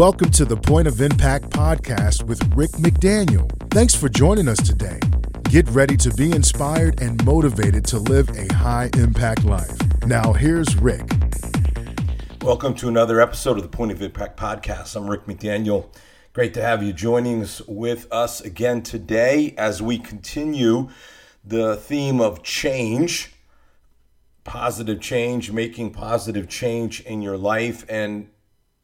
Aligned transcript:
Welcome 0.00 0.30
to 0.30 0.46
the 0.46 0.56
Point 0.56 0.88
of 0.88 1.02
Impact 1.02 1.50
podcast 1.50 2.22
with 2.22 2.42
Rick 2.56 2.70
McDaniel. 2.70 3.50
Thanks 3.70 3.94
for 3.94 4.08
joining 4.08 4.48
us 4.48 4.56
today. 4.56 4.98
Get 5.50 5.68
ready 5.68 5.94
to 5.98 6.10
be 6.14 6.32
inspired 6.32 7.02
and 7.02 7.22
motivated 7.22 7.84
to 7.88 7.98
live 7.98 8.30
a 8.30 8.50
high 8.54 8.88
impact 8.96 9.44
life. 9.44 9.76
Now, 10.06 10.32
here's 10.32 10.74
Rick. 10.76 11.02
Welcome 12.40 12.72
to 12.76 12.88
another 12.88 13.20
episode 13.20 13.58
of 13.58 13.62
the 13.62 13.68
Point 13.68 13.92
of 13.92 14.00
Impact 14.00 14.40
podcast. 14.40 14.96
I'm 14.96 15.06
Rick 15.06 15.26
McDaniel. 15.26 15.88
Great 16.32 16.54
to 16.54 16.62
have 16.62 16.82
you 16.82 16.94
joining 16.94 17.42
us 17.42 17.60
with 17.68 18.10
us 18.10 18.40
again 18.40 18.80
today 18.80 19.54
as 19.58 19.82
we 19.82 19.98
continue 19.98 20.88
the 21.44 21.76
theme 21.76 22.22
of 22.22 22.42
change, 22.42 23.34
positive 24.44 25.02
change, 25.02 25.52
making 25.52 25.90
positive 25.90 26.48
change 26.48 27.02
in 27.02 27.20
your 27.20 27.36
life. 27.36 27.84
And 27.86 28.30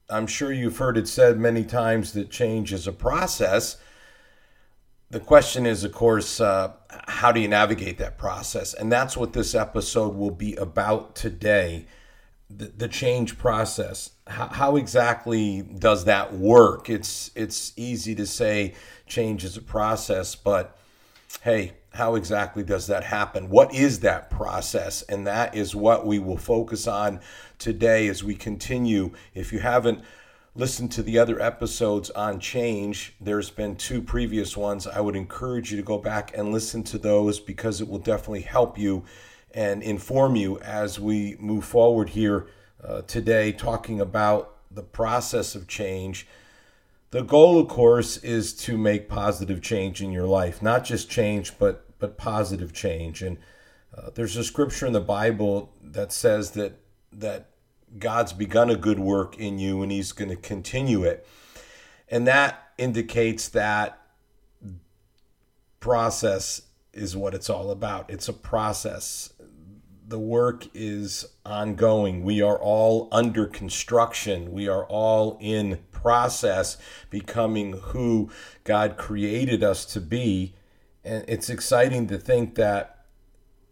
I'm 0.09 0.27
sure 0.27 0.52
you've 0.52 0.79
heard 0.79 0.96
it 0.96 1.09
said 1.09 1.38
many 1.38 1.64
times 1.64 2.12
that 2.12 2.30
change 2.30 2.73
is 2.73 2.87
a 2.87 2.92
process. 2.92 3.77
The 5.10 5.20
question 5.20 5.66
is, 5.66 5.84
of 5.84 5.92
course, 5.92 6.41
uh, 6.41 6.73
how 7.09 7.33
do 7.33 7.41
you 7.41 7.48
navigate 7.48 7.98
that 7.98 8.19
process? 8.19 8.74
And 8.74 8.91
that's 8.91 9.16
what 9.16 9.33
this 9.33 9.55
episode 9.55 10.14
will 10.14 10.30
be 10.30 10.55
about 10.56 11.14
today 11.14 11.87
the, 12.48 12.66
the 12.66 12.88
change 12.88 13.38
process. 13.38 14.11
How, 14.27 14.48
how 14.48 14.77
exactly 14.77 15.62
does 15.62 16.05
that 16.05 16.33
work? 16.33 16.88
It's, 16.88 17.30
it's 17.34 17.73
easy 17.77 18.14
to 18.14 18.27
say 18.27 18.75
change 19.06 19.45
is 19.45 19.56
a 19.56 19.62
process, 19.62 20.34
but 20.36 20.78
hey, 21.42 21.73
how 21.96 22.14
exactly 22.14 22.62
does 22.62 22.86
that 22.88 23.05
happen? 23.05 23.48
What 23.48 23.74
is 23.74 24.00
that 24.00 24.30
process? 24.30 25.00
And 25.02 25.27
that 25.27 25.55
is 25.55 25.74
what 25.74 26.06
we 26.06 26.19
will 26.19 26.36
focus 26.36 26.86
on 26.86 27.20
today 27.59 28.06
as 28.09 28.22
we 28.22 28.34
continue. 28.34 29.12
If 29.34 29.50
you 29.50 29.60
haven't 29.60 30.02
listened 30.55 30.92
to 30.92 31.02
the 31.02 31.19
other 31.19 31.41
episodes 31.41 32.10
on 32.10 32.38
change, 32.38 33.14
there's 33.19 33.48
been 33.48 33.77
two 33.77 34.02
previous 34.02 34.59
ones. 34.59 34.86
I 34.86 35.00
would 35.00 35.16
encourage 35.16 35.70
you 35.70 35.78
to 35.78 35.83
go 35.83 35.97
back 35.97 36.36
and 36.36 36.53
listen 36.53 36.83
to 36.84 36.98
those 36.98 37.41
because 37.41 37.80
it 37.80 37.88
will 37.88 37.98
definitely 37.98 38.42
help 38.42 38.78
you 38.78 39.05
and 39.55 39.83
inform 39.83 40.36
you 40.36 40.58
as 40.60 41.00
we 41.00 41.36
move 41.38 41.64
forward 41.64 42.10
here 42.10 42.47
uh, 42.84 43.03
today, 43.03 43.53
talking 43.53 44.03
about 44.03 44.58
the 44.70 44.83
process 44.83 45.55
of 45.55 45.66
change. 45.66 46.27
The 47.10 47.22
goal, 47.22 47.58
of 47.58 47.69
course, 47.69 48.19
is 48.19 48.53
to 48.64 48.77
make 48.77 49.08
positive 49.08 49.62
change 49.62 50.03
in 50.03 50.12
your 50.12 50.27
life, 50.27 50.60
not 50.60 50.84
just 50.84 51.08
change, 51.08 51.58
but 51.58 51.86
but 51.98 52.19
positive 52.19 52.72
change. 52.72 53.22
And 53.22 53.39
uh, 53.97 54.11
there's 54.14 54.36
a 54.36 54.44
scripture 54.44 54.86
in 54.86 54.92
the 54.92 55.00
Bible 55.00 55.72
that 55.83 56.12
says 56.12 56.53
that 56.53 56.80
that 57.12 57.50
God's 57.98 58.33
begun 58.33 58.69
a 58.69 58.77
good 58.77 58.98
work 58.98 59.38
in 59.38 59.58
you 59.58 59.83
and 59.83 59.91
He's 59.91 60.12
going 60.12 60.30
to 60.30 60.36
continue 60.36 61.05
it, 61.05 61.27
and 62.08 62.27
that 62.27 62.72
indicates 62.78 63.48
that 63.48 63.98
process 65.80 66.62
is 66.92 67.16
what 67.16 67.34
it's 67.34 67.48
all 67.48 67.70
about. 67.70 68.10
It's 68.10 68.28
a 68.28 68.33
process. 68.33 69.33
The 70.08 70.19
work 70.19 70.66
is 70.75 71.27
ongoing. 71.44 72.22
We 72.22 72.42
are 72.42 72.58
all 72.58 73.08
under 73.12 73.47
construction. 73.47 74.53
We 74.53 74.69
are 74.69 74.84
all 74.84 75.36
in 75.41 75.78
process 75.92 76.78
becoming 77.10 77.72
who 77.72 78.31
God 78.64 78.97
created 78.97 79.62
us 79.62 79.84
to 79.86 80.00
be 80.00 80.55
and 81.07 81.25
it's 81.29 81.49
exciting 81.49 82.09
to 82.09 82.19
think 82.19 82.57
that 82.57 83.05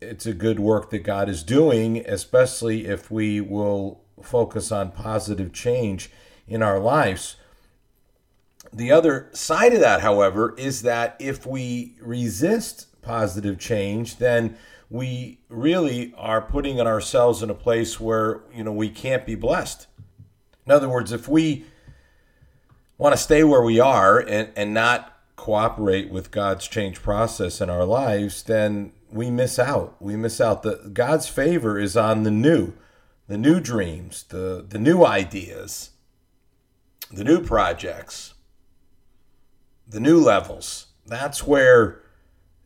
it's 0.01 0.25
a 0.25 0.33
good 0.33 0.61
work 0.61 0.91
that 0.91 1.01
God 1.01 1.29
is 1.29 1.43
doing, 1.43 2.05
especially 2.07 2.87
if 2.87 3.11
we 3.11 3.41
will 3.41 4.03
focus 4.23 4.71
on 4.71 4.93
positive 4.93 5.53
change 5.53 6.11
in 6.47 6.63
our 6.63 6.79
lives. 6.79 7.37
The 8.73 8.93
other 8.93 9.31
side 9.33 9.73
of 9.73 9.81
that, 9.81 10.01
however, 10.01 10.55
is 10.57 10.83
that 10.83 11.17
if 11.19 11.45
we 11.45 11.97
resist 12.01 13.01
positive 13.03 13.59
change, 13.59 14.19
then 14.19 14.57
we 14.89 15.41
really 15.49 16.15
are 16.17 16.41
putting 16.41 16.81
ourselves 16.81 17.43
in 17.43 17.51
a 17.51 17.55
place 17.55 17.99
where 17.99 18.43
you 18.55 18.63
know 18.63 18.73
we 18.73 18.89
can't 18.89 19.27
be 19.27 19.35
blessed. 19.35 19.89
In 20.67 20.73
other 20.73 20.89
words, 20.89 21.11
if 21.11 21.29
we 21.29 21.65
want 22.97 23.13
to 23.13 23.21
stay 23.21 23.43
where 23.43 23.63
we 23.63 23.81
are 23.81 24.21
and, 24.21 24.51
and 24.57 24.73
not 24.73 25.14
cooperate 25.37 26.11
with 26.11 26.31
God's 26.31 26.69
change 26.69 27.03
process 27.03 27.61
in 27.61 27.69
our 27.69 27.85
lives, 27.85 28.43
then 28.43 28.93
we 29.11 29.31
miss 29.31 29.59
out. 29.59 29.97
We 30.01 30.17
miss 30.17 30.41
out. 30.41 30.63
The 30.63 30.91
God's 30.93 31.29
favor 31.29 31.79
is 31.79 31.97
on 31.97 32.23
the 32.23 32.31
new, 32.31 32.75
the 33.29 33.39
new 33.39 33.61
dreams, 33.61 34.25
the 34.29 34.65
the 34.69 34.79
new 34.79 35.05
ideas, 35.05 35.91
the 37.11 37.25
new 37.25 37.41
projects, 37.41 38.35
the 39.87 40.01
new 40.01 40.19
levels. 40.21 40.89
That's 41.07 41.47
where 41.47 42.03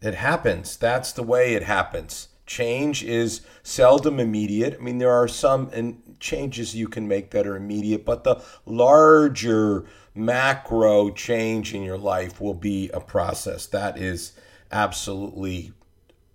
it 0.00 0.14
happens. 0.14 0.76
That's 0.76 1.12
the 1.12 1.22
way 1.22 1.54
it 1.54 1.64
happens. 1.64 2.28
Change 2.46 3.04
is 3.04 3.42
seldom 3.62 4.18
immediate. 4.18 4.78
I 4.80 4.82
mean, 4.82 4.98
there 4.98 5.12
are 5.12 5.28
some 5.28 5.70
changes 6.18 6.74
you 6.74 6.88
can 6.88 7.06
make 7.06 7.30
that 7.32 7.46
are 7.46 7.56
immediate, 7.56 8.06
but 8.06 8.24
the 8.24 8.42
larger 8.64 9.84
macro 10.18 11.10
change 11.10 11.74
in 11.74 11.82
your 11.82 11.98
life 11.98 12.40
will 12.40 12.54
be 12.54 12.90
a 12.90 13.00
process. 13.00 13.66
That 13.66 13.96
is 13.96 14.32
absolutely 14.70 15.72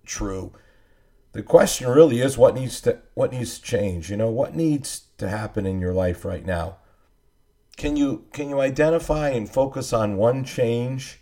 true. 0.06 0.54
The 1.34 1.44
question 1.44 1.90
really 1.90 2.20
is 2.20 2.38
what 2.38 2.56
needs 2.56 2.80
to 2.82 3.00
what 3.16 3.32
needs 3.32 3.58
to 3.58 3.64
change? 3.64 4.10
You 4.10 4.18
know, 4.18 4.30
what 4.30 4.56
needs 4.56 5.08
to 5.18 5.28
happen 5.28 5.66
in 5.66 5.80
your 5.80 5.94
life 5.94 6.24
right 6.24 6.46
now? 6.46 6.78
Can 7.76 7.96
you 7.96 8.26
can 8.32 8.50
you 8.50 8.60
identify 8.60 9.30
and 9.30 9.50
focus 9.50 9.94
on 9.94 10.18
one 10.18 10.44
change? 10.44 11.22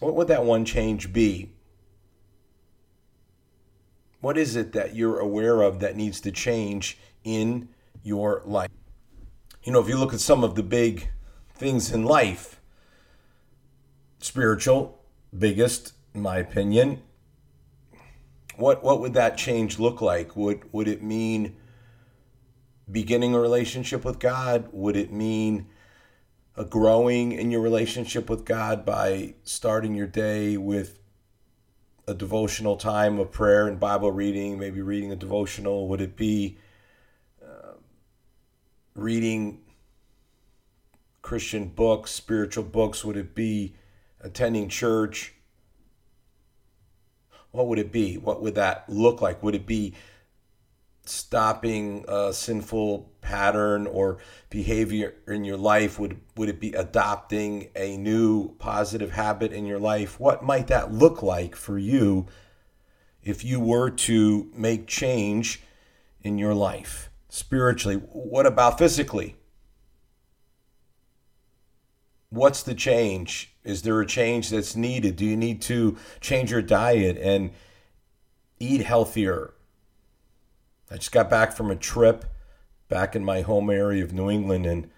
What 0.00 0.14
would 0.14 0.28
that 0.28 0.44
one 0.44 0.64
change 0.64 1.12
be? 1.12 1.52
What 4.20 4.38
is 4.38 4.56
it 4.56 4.72
that 4.72 4.96
you're 4.96 5.18
aware 5.18 5.60
of 5.62 5.80
that 5.80 5.96
needs 5.96 6.20
to 6.22 6.32
change 6.32 6.98
in 7.24 7.68
your 8.02 8.42
life? 8.46 8.70
You 9.68 9.72
know, 9.74 9.80
if 9.80 9.88
you 9.88 9.98
look 9.98 10.14
at 10.14 10.20
some 10.20 10.42
of 10.42 10.54
the 10.54 10.62
big 10.62 11.10
things 11.52 11.92
in 11.92 12.02
life, 12.02 12.58
spiritual, 14.18 15.04
biggest, 15.38 15.92
in 16.14 16.22
my 16.22 16.38
opinion, 16.38 17.02
what 18.56 18.82
what 18.82 18.98
would 18.98 19.12
that 19.12 19.36
change 19.36 19.78
look 19.78 20.00
like? 20.00 20.34
Would 20.34 20.72
would 20.72 20.88
it 20.88 21.02
mean 21.02 21.54
beginning 22.90 23.34
a 23.34 23.40
relationship 23.40 24.06
with 24.06 24.18
God? 24.18 24.70
Would 24.72 24.96
it 24.96 25.12
mean 25.12 25.66
a 26.56 26.64
growing 26.64 27.32
in 27.32 27.50
your 27.50 27.60
relationship 27.60 28.30
with 28.30 28.46
God 28.46 28.86
by 28.86 29.34
starting 29.42 29.94
your 29.94 30.06
day 30.06 30.56
with 30.56 30.98
a 32.06 32.14
devotional 32.14 32.78
time 32.78 33.18
of 33.18 33.30
prayer 33.30 33.68
and 33.68 33.78
Bible 33.78 34.12
reading, 34.12 34.58
maybe 34.58 34.80
reading 34.80 35.12
a 35.12 35.16
devotional? 35.16 35.88
Would 35.88 36.00
it 36.00 36.16
be 36.16 36.56
reading 38.98 39.60
Christian 41.22 41.68
books, 41.68 42.10
spiritual 42.10 42.64
books? 42.64 43.04
Would 43.04 43.16
it 43.16 43.34
be 43.34 43.74
attending 44.20 44.68
church? 44.68 45.34
What 47.50 47.68
would 47.68 47.78
it 47.78 47.92
be? 47.92 48.16
What 48.18 48.42
would 48.42 48.54
that 48.56 48.88
look 48.88 49.20
like? 49.20 49.42
Would 49.42 49.54
it 49.54 49.66
be 49.66 49.94
stopping 51.04 52.04
a 52.06 52.32
sinful 52.32 53.10
pattern 53.20 53.86
or 53.86 54.18
behavior 54.50 55.14
in 55.26 55.44
your 55.44 55.56
life? 55.56 55.98
Would 55.98 56.20
would 56.36 56.48
it 56.48 56.60
be 56.60 56.72
adopting 56.72 57.70
a 57.74 57.96
new 57.96 58.54
positive 58.58 59.12
habit 59.12 59.52
in 59.52 59.64
your 59.64 59.78
life? 59.78 60.20
What 60.20 60.42
might 60.42 60.66
that 60.66 60.92
look 60.92 61.22
like 61.22 61.56
for 61.56 61.78
you 61.78 62.26
if 63.22 63.44
you 63.44 63.60
were 63.60 63.90
to 63.90 64.50
make 64.54 64.86
change 64.86 65.62
in 66.22 66.38
your 66.38 66.54
life? 66.54 67.10
Spiritually. 67.28 67.96
What 67.96 68.46
about 68.46 68.78
physically? 68.78 69.36
What's 72.30 72.62
the 72.62 72.74
change? 72.74 73.54
Is 73.64 73.82
there 73.82 74.00
a 74.00 74.06
change 74.06 74.50
that's 74.50 74.76
needed? 74.76 75.16
Do 75.16 75.24
you 75.24 75.36
need 75.36 75.62
to 75.62 75.96
change 76.20 76.50
your 76.50 76.62
diet 76.62 77.16
and 77.18 77.50
eat 78.58 78.82
healthier? 78.82 79.54
I 80.90 80.96
just 80.96 81.12
got 81.12 81.30
back 81.30 81.52
from 81.52 81.70
a 81.70 81.76
trip 81.76 82.24
back 82.88 83.14
in 83.14 83.24
my 83.24 83.42
home 83.42 83.70
area 83.70 84.02
of 84.02 84.12
New 84.12 84.30
England 84.30 84.66
and 84.66 84.90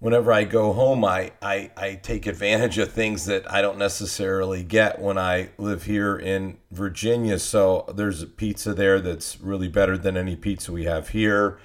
whenever 0.00 0.32
I 0.32 0.44
go 0.44 0.72
home, 0.72 1.04
I, 1.04 1.32
I, 1.42 1.70
I 1.76 1.94
take 1.96 2.26
advantage 2.26 2.78
of 2.78 2.92
things 2.92 3.26
that 3.26 3.50
I 3.50 3.60
don't 3.60 3.78
necessarily 3.78 4.62
get 4.62 5.00
when 5.00 5.18
I 5.18 5.50
live 5.58 5.84
here 5.84 6.16
in 6.16 6.58
Virginia. 6.70 7.38
So 7.38 7.92
there's 7.94 8.22
a 8.22 8.26
pizza 8.26 8.74
there 8.74 9.00
that's 9.00 9.40
really 9.40 9.68
better 9.68 9.98
than 9.98 10.16
any 10.16 10.36
pizza 10.36 10.72
we 10.72 10.84
have 10.84 11.10
here. 11.10 11.58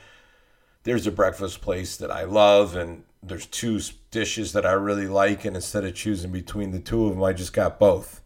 There's 0.83 1.07
a 1.07 1.12
breakfast 1.12 1.62
place 1.62 1.95
that 1.97 2.12
I 2.12 2.24
love, 2.24 2.75
and 2.75 3.03
there's 3.21 3.45
two 3.45 3.80
dishes 4.12 4.51
that 4.53 4.65
I 4.65 4.74
really 4.74 5.07
like. 5.07 5.45
And 5.45 5.56
instead 5.56 5.85
of 5.85 5.95
choosing 5.95 6.31
between 6.31 6.71
the 6.71 6.80
two 6.80 7.06
of 7.06 7.13
them, 7.13 7.24
I 7.24 7.33
just 7.33 7.53
got 7.53 7.80
both. 7.80 8.21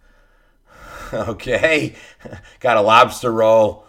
okay, 1.13 1.95
got 2.59 2.77
a 2.77 2.81
lobster 2.81 3.31
roll 3.31 3.86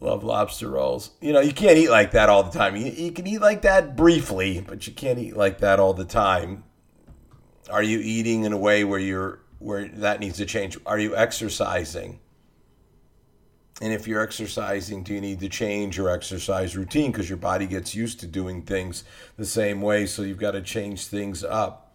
Love 0.00 0.22
lobster 0.22 0.70
rolls. 0.70 1.10
You 1.20 1.32
know, 1.32 1.40
you 1.40 1.52
can't 1.52 1.76
eat 1.76 1.90
like 1.90 2.12
that 2.12 2.28
all 2.28 2.44
the 2.44 2.56
time. 2.56 2.76
You, 2.76 2.86
you 2.86 3.10
can 3.10 3.26
eat 3.26 3.40
like 3.40 3.62
that 3.62 3.96
briefly, 3.96 4.64
but 4.66 4.86
you 4.86 4.92
can't 4.92 5.18
eat 5.18 5.36
like 5.36 5.58
that 5.58 5.80
all 5.80 5.92
the 5.92 6.04
time. 6.04 6.64
Are 7.68 7.82
you 7.82 7.98
eating 7.98 8.44
in 8.44 8.52
a 8.52 8.58
way 8.58 8.84
where 8.84 9.00
you're 9.00 9.40
where 9.58 9.88
that 9.88 10.20
needs 10.20 10.36
to 10.38 10.46
change? 10.46 10.78
Are 10.86 10.98
you 10.98 11.16
exercising? 11.16 12.20
And 13.80 13.92
if 13.92 14.08
you're 14.08 14.22
exercising, 14.22 15.04
do 15.04 15.14
you 15.14 15.20
need 15.20 15.40
to 15.40 15.48
change 15.48 15.96
your 15.96 16.08
exercise 16.08 16.76
routine 16.76 17.12
because 17.12 17.28
your 17.28 17.38
body 17.38 17.66
gets 17.66 17.94
used 17.94 18.18
to 18.20 18.26
doing 18.26 18.62
things 18.62 19.04
the 19.36 19.46
same 19.46 19.80
way, 19.80 20.06
so 20.06 20.22
you've 20.22 20.38
got 20.38 20.52
to 20.52 20.62
change 20.62 21.06
things 21.06 21.44
up? 21.44 21.92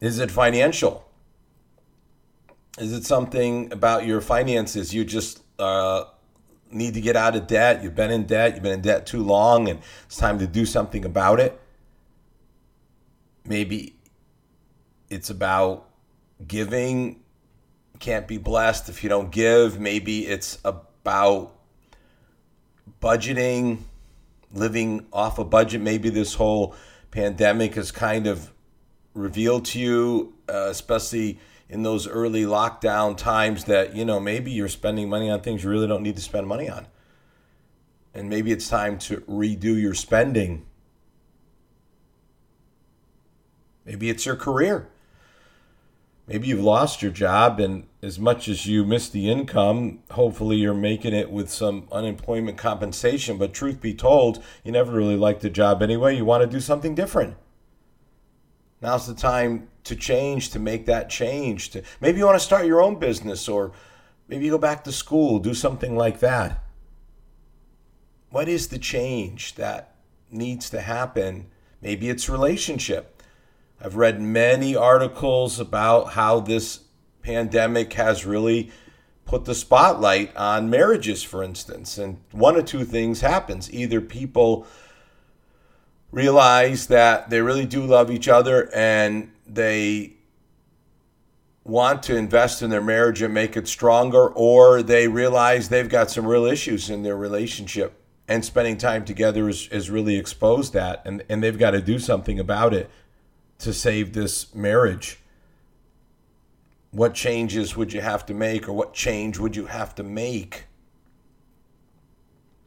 Is 0.00 0.18
it 0.18 0.30
financial? 0.30 1.10
Is 2.78 2.92
it 2.92 3.04
something 3.04 3.72
about 3.72 4.06
your 4.06 4.20
finances 4.20 4.94
you 4.94 5.04
just 5.04 5.43
uh, 5.58 6.04
need 6.70 6.94
to 6.94 7.00
get 7.00 7.16
out 7.16 7.36
of 7.36 7.46
debt? 7.46 7.82
You've 7.82 7.94
been 7.94 8.10
in 8.10 8.24
debt, 8.24 8.54
you've 8.54 8.62
been 8.62 8.72
in 8.72 8.80
debt 8.82 9.06
too 9.06 9.22
long, 9.22 9.68
and 9.68 9.80
it's 10.06 10.16
time 10.16 10.38
to 10.38 10.46
do 10.46 10.66
something 10.66 11.04
about 11.04 11.40
it. 11.40 11.60
Maybe 13.46 13.96
it's 15.10 15.30
about 15.30 15.88
giving. 16.46 17.20
Can't 17.98 18.26
be 18.26 18.38
blessed 18.38 18.88
if 18.88 19.02
you 19.02 19.08
don't 19.08 19.30
give. 19.30 19.78
Maybe 19.78 20.26
it's 20.26 20.58
about 20.64 21.54
budgeting, 23.00 23.78
living 24.52 25.06
off 25.12 25.38
a 25.38 25.44
budget. 25.44 25.80
Maybe 25.80 26.08
this 26.08 26.34
whole 26.34 26.74
pandemic 27.10 27.74
has 27.74 27.92
kind 27.92 28.26
of 28.26 28.52
revealed 29.14 29.66
to 29.66 29.78
you, 29.78 30.34
uh, 30.48 30.68
especially 30.70 31.38
in 31.68 31.82
those 31.82 32.06
early 32.06 32.42
lockdown 32.42 33.16
times 33.16 33.64
that 33.64 33.94
you 33.96 34.04
know 34.04 34.20
maybe 34.20 34.50
you're 34.50 34.68
spending 34.68 35.08
money 35.08 35.30
on 35.30 35.40
things 35.40 35.64
you 35.64 35.70
really 35.70 35.86
don't 35.86 36.02
need 36.02 36.16
to 36.16 36.22
spend 36.22 36.46
money 36.46 36.68
on. 36.68 36.86
And 38.12 38.28
maybe 38.28 38.52
it's 38.52 38.68
time 38.68 38.98
to 39.00 39.18
redo 39.22 39.80
your 39.80 39.94
spending. 39.94 40.66
Maybe 43.84 44.08
it's 44.08 44.24
your 44.24 44.36
career. 44.36 44.88
Maybe 46.26 46.46
you've 46.46 46.62
lost 46.62 47.02
your 47.02 47.10
job 47.10 47.60
and 47.60 47.86
as 48.00 48.18
much 48.18 48.48
as 48.48 48.66
you 48.66 48.84
miss 48.84 49.10
the 49.10 49.30
income 49.30 49.98
hopefully 50.12 50.56
you're 50.56 50.72
making 50.72 51.12
it 51.12 51.30
with 51.30 51.50
some 51.50 51.86
unemployment 51.92 52.56
compensation. 52.56 53.36
But 53.36 53.52
truth 53.52 53.80
be 53.80 53.94
told 53.94 54.42
you 54.62 54.72
never 54.72 54.92
really 54.92 55.16
liked 55.16 55.42
the 55.42 55.50
job 55.50 55.82
anyway. 55.82 56.16
You 56.16 56.24
want 56.24 56.42
to 56.42 56.46
do 56.46 56.60
something 56.60 56.94
different 56.94 57.36
now's 58.84 59.06
the 59.06 59.14
time 59.14 59.66
to 59.82 59.96
change, 59.96 60.50
to 60.50 60.58
make 60.58 60.84
that 60.84 61.08
change. 61.08 61.70
To 61.70 61.82
maybe 62.02 62.18
you 62.18 62.26
want 62.26 62.38
to 62.38 62.44
start 62.44 62.66
your 62.66 62.82
own 62.82 62.98
business 62.98 63.48
or 63.48 63.72
maybe 64.28 64.44
you 64.44 64.50
go 64.50 64.58
back 64.58 64.84
to 64.84 64.92
school, 64.92 65.38
do 65.38 65.54
something 65.54 65.96
like 65.96 66.20
that. 66.20 66.62
What 68.28 68.46
is 68.46 68.68
the 68.68 68.78
change 68.78 69.54
that 69.54 69.94
needs 70.30 70.68
to 70.68 70.82
happen? 70.82 71.46
Maybe 71.80 72.10
it's 72.10 72.28
relationship. 72.28 73.22
I've 73.80 73.96
read 73.96 74.20
many 74.20 74.76
articles 74.76 75.58
about 75.58 76.12
how 76.12 76.40
this 76.40 76.80
pandemic 77.22 77.94
has 77.94 78.26
really 78.26 78.70
put 79.24 79.46
the 79.46 79.54
spotlight 79.54 80.36
on 80.36 80.68
marriages, 80.68 81.22
for 81.22 81.42
instance. 81.42 81.96
And 81.96 82.18
one 82.32 82.54
or 82.54 82.62
two 82.62 82.84
things 82.84 83.22
happens. 83.22 83.72
Either 83.72 84.02
people 84.02 84.66
realize 86.14 86.86
that 86.86 87.28
they 87.28 87.40
really 87.42 87.66
do 87.66 87.84
love 87.84 88.08
each 88.08 88.28
other 88.28 88.72
and 88.72 89.32
they 89.46 90.12
want 91.64 92.04
to 92.04 92.16
invest 92.16 92.62
in 92.62 92.70
their 92.70 92.80
marriage 92.80 93.20
and 93.20 93.34
make 93.34 93.56
it 93.56 93.66
stronger, 93.66 94.28
or 94.28 94.80
they 94.80 95.08
realize 95.08 95.68
they've 95.68 95.88
got 95.88 96.10
some 96.10 96.24
real 96.24 96.44
issues 96.44 96.88
in 96.88 97.02
their 97.02 97.16
relationship 97.16 98.00
and 98.28 98.44
spending 98.44 98.78
time 98.78 99.04
together 99.04 99.48
is, 99.48 99.66
is 99.68 99.90
really 99.90 100.16
exposed 100.16 100.72
that 100.72 101.02
and, 101.04 101.24
and 101.28 101.42
they've 101.42 101.58
got 101.58 101.72
to 101.72 101.80
do 101.80 101.98
something 101.98 102.38
about 102.38 102.72
it 102.72 102.88
to 103.58 103.72
save 103.72 104.12
this 104.12 104.54
marriage. 104.54 105.18
What 106.92 107.14
changes 107.14 107.76
would 107.76 107.92
you 107.92 108.02
have 108.02 108.24
to 108.26 108.34
make, 108.34 108.68
or 108.68 108.72
what 108.72 108.94
change 108.94 109.40
would 109.40 109.56
you 109.56 109.66
have 109.66 109.96
to 109.96 110.04
make 110.04 110.66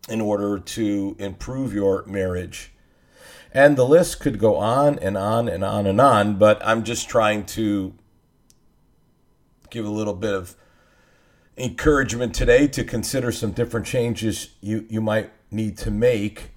in 0.09 0.19
order 0.19 0.59
to 0.59 1.15
improve 1.17 1.73
your 1.73 2.03
marriage? 2.05 2.73
And 3.57 3.75
the 3.75 3.87
list 3.87 4.19
could 4.19 4.37
go 4.37 4.57
on 4.57 4.99
and 4.99 5.17
on 5.17 5.49
and 5.49 5.63
on 5.63 5.87
and 5.87 5.99
on, 5.99 6.35
but 6.35 6.61
I'm 6.63 6.83
just 6.83 7.09
trying 7.09 7.43
to 7.47 7.95
give 9.71 9.83
a 9.83 9.89
little 9.89 10.13
bit 10.13 10.35
of 10.35 10.55
encouragement 11.57 12.35
today 12.35 12.67
to 12.67 12.83
consider 12.83 13.31
some 13.31 13.53
different 13.53 13.87
changes 13.87 14.51
you, 14.61 14.85
you 14.89 15.01
might 15.01 15.31
need 15.49 15.75
to 15.79 15.89
make. 15.89 16.51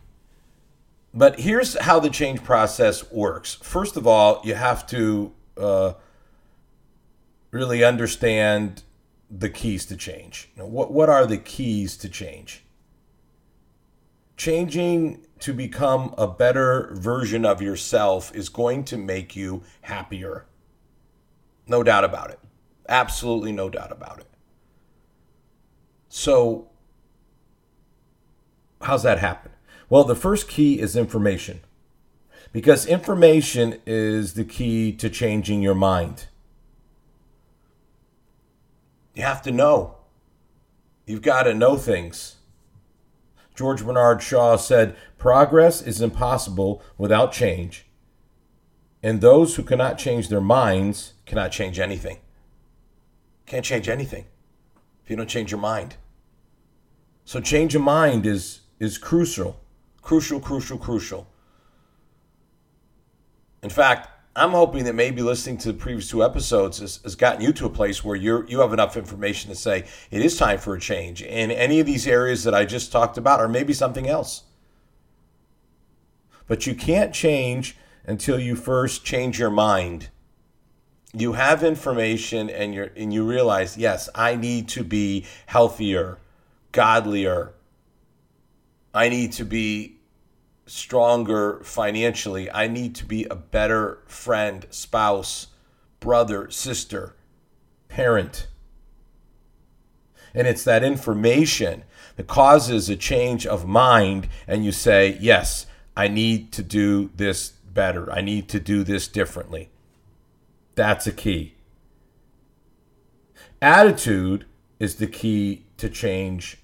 But 1.14 1.40
here's 1.40 1.74
how 1.78 2.00
the 2.00 2.10
change 2.10 2.44
process 2.44 3.10
works. 3.10 3.54
First 3.54 3.96
of 3.96 4.06
all, 4.06 4.42
you 4.44 4.54
have 4.54 4.86
to 4.88 5.32
uh, 5.56 5.94
really 7.50 7.82
understand 7.82 8.82
the 9.30 9.48
keys 9.48 9.86
to 9.86 9.96
change. 9.96 10.50
What, 10.54 10.92
what 10.92 11.08
are 11.08 11.24
the 11.24 11.38
keys 11.38 11.96
to 11.96 12.10
change? 12.10 12.62
Changing 14.40 15.26
to 15.40 15.52
become 15.52 16.14
a 16.16 16.26
better 16.26 16.92
version 16.94 17.44
of 17.44 17.60
yourself 17.60 18.34
is 18.34 18.48
going 18.48 18.84
to 18.84 18.96
make 18.96 19.36
you 19.36 19.64
happier. 19.82 20.46
No 21.66 21.82
doubt 21.82 22.04
about 22.04 22.30
it. 22.30 22.38
Absolutely 22.88 23.52
no 23.52 23.68
doubt 23.68 23.92
about 23.92 24.18
it. 24.18 24.26
So, 26.08 26.70
how's 28.80 29.02
that 29.02 29.18
happen? 29.18 29.52
Well, 29.90 30.04
the 30.04 30.14
first 30.14 30.48
key 30.48 30.80
is 30.80 30.96
information. 30.96 31.60
Because 32.50 32.86
information 32.86 33.82
is 33.84 34.32
the 34.32 34.46
key 34.46 34.90
to 34.90 35.10
changing 35.10 35.60
your 35.60 35.74
mind. 35.74 36.28
You 39.14 39.22
have 39.22 39.42
to 39.42 39.50
know. 39.50 39.98
You've 41.04 41.20
got 41.20 41.42
to 41.42 41.52
know 41.52 41.76
things. 41.76 42.36
George 43.60 43.84
Bernard 43.84 44.22
Shaw 44.22 44.56
said, 44.56 44.96
Progress 45.18 45.82
is 45.82 46.00
impossible 46.00 46.82
without 46.96 47.30
change, 47.30 47.84
and 49.02 49.20
those 49.20 49.56
who 49.56 49.62
cannot 49.62 49.98
change 49.98 50.30
their 50.30 50.40
minds 50.40 51.12
cannot 51.26 51.52
change 51.52 51.78
anything. 51.78 52.20
Can't 53.44 53.62
change 53.62 53.86
anything 53.86 54.24
if 55.04 55.10
you 55.10 55.16
don't 55.16 55.28
change 55.28 55.50
your 55.50 55.60
mind. 55.60 55.96
So 57.26 57.38
change 57.38 57.74
of 57.74 57.82
mind 57.82 58.24
is 58.24 58.60
is 58.78 58.96
crucial. 58.96 59.60
Crucial, 60.00 60.40
crucial, 60.40 60.78
crucial. 60.78 61.26
In 63.62 63.68
fact, 63.68 64.08
I'm 64.36 64.50
hoping 64.50 64.84
that 64.84 64.94
maybe 64.94 65.22
listening 65.22 65.58
to 65.58 65.72
the 65.72 65.78
previous 65.78 66.08
two 66.08 66.22
episodes 66.22 66.78
has, 66.78 67.00
has 67.02 67.16
gotten 67.16 67.42
you 67.42 67.52
to 67.54 67.66
a 67.66 67.70
place 67.70 68.04
where 68.04 68.14
you're 68.14 68.46
you 68.46 68.60
have 68.60 68.72
enough 68.72 68.96
information 68.96 69.50
to 69.50 69.56
say 69.56 69.84
it 70.10 70.24
is 70.24 70.38
time 70.38 70.58
for 70.58 70.74
a 70.74 70.80
change 70.80 71.20
in 71.20 71.50
any 71.50 71.80
of 71.80 71.86
these 71.86 72.06
areas 72.06 72.44
that 72.44 72.54
I 72.54 72.64
just 72.64 72.92
talked 72.92 73.18
about, 73.18 73.40
or 73.40 73.48
maybe 73.48 73.72
something 73.72 74.08
else. 74.08 74.44
But 76.46 76.66
you 76.66 76.74
can't 76.74 77.12
change 77.12 77.76
until 78.04 78.38
you 78.38 78.54
first 78.54 79.04
change 79.04 79.38
your 79.38 79.50
mind. 79.50 80.10
You 81.12 81.32
have 81.32 81.64
information 81.64 82.48
and 82.48 82.72
you 82.72 82.90
and 82.94 83.12
you 83.12 83.28
realize, 83.28 83.76
yes, 83.76 84.08
I 84.14 84.36
need 84.36 84.68
to 84.68 84.84
be 84.84 85.26
healthier, 85.46 86.18
godlier. 86.70 87.54
I 88.94 89.08
need 89.08 89.32
to 89.32 89.44
be 89.44 89.99
stronger 90.70 91.60
financially. 91.64 92.50
I 92.50 92.68
need 92.68 92.94
to 92.96 93.04
be 93.04 93.24
a 93.24 93.34
better 93.34 93.98
friend, 94.06 94.66
spouse, 94.70 95.48
brother, 95.98 96.48
sister, 96.50 97.16
parent. 97.88 98.46
And 100.32 100.46
it's 100.46 100.62
that 100.62 100.84
information 100.84 101.82
that 102.16 102.28
causes 102.28 102.88
a 102.88 102.94
change 102.94 103.46
of 103.46 103.66
mind, 103.66 104.28
and 104.46 104.64
you 104.64 104.70
say, 104.70 105.18
Yes, 105.20 105.66
I 105.96 106.06
need 106.06 106.52
to 106.52 106.62
do 106.62 107.10
this 107.16 107.48
better. 107.48 108.10
I 108.12 108.20
need 108.20 108.48
to 108.50 108.60
do 108.60 108.84
this 108.84 109.08
differently. 109.08 109.70
That's 110.76 111.06
a 111.06 111.12
key. 111.12 111.56
Attitude 113.60 114.46
is 114.78 114.96
the 114.96 115.08
key 115.08 115.66
to 115.78 115.88
change 115.88 116.58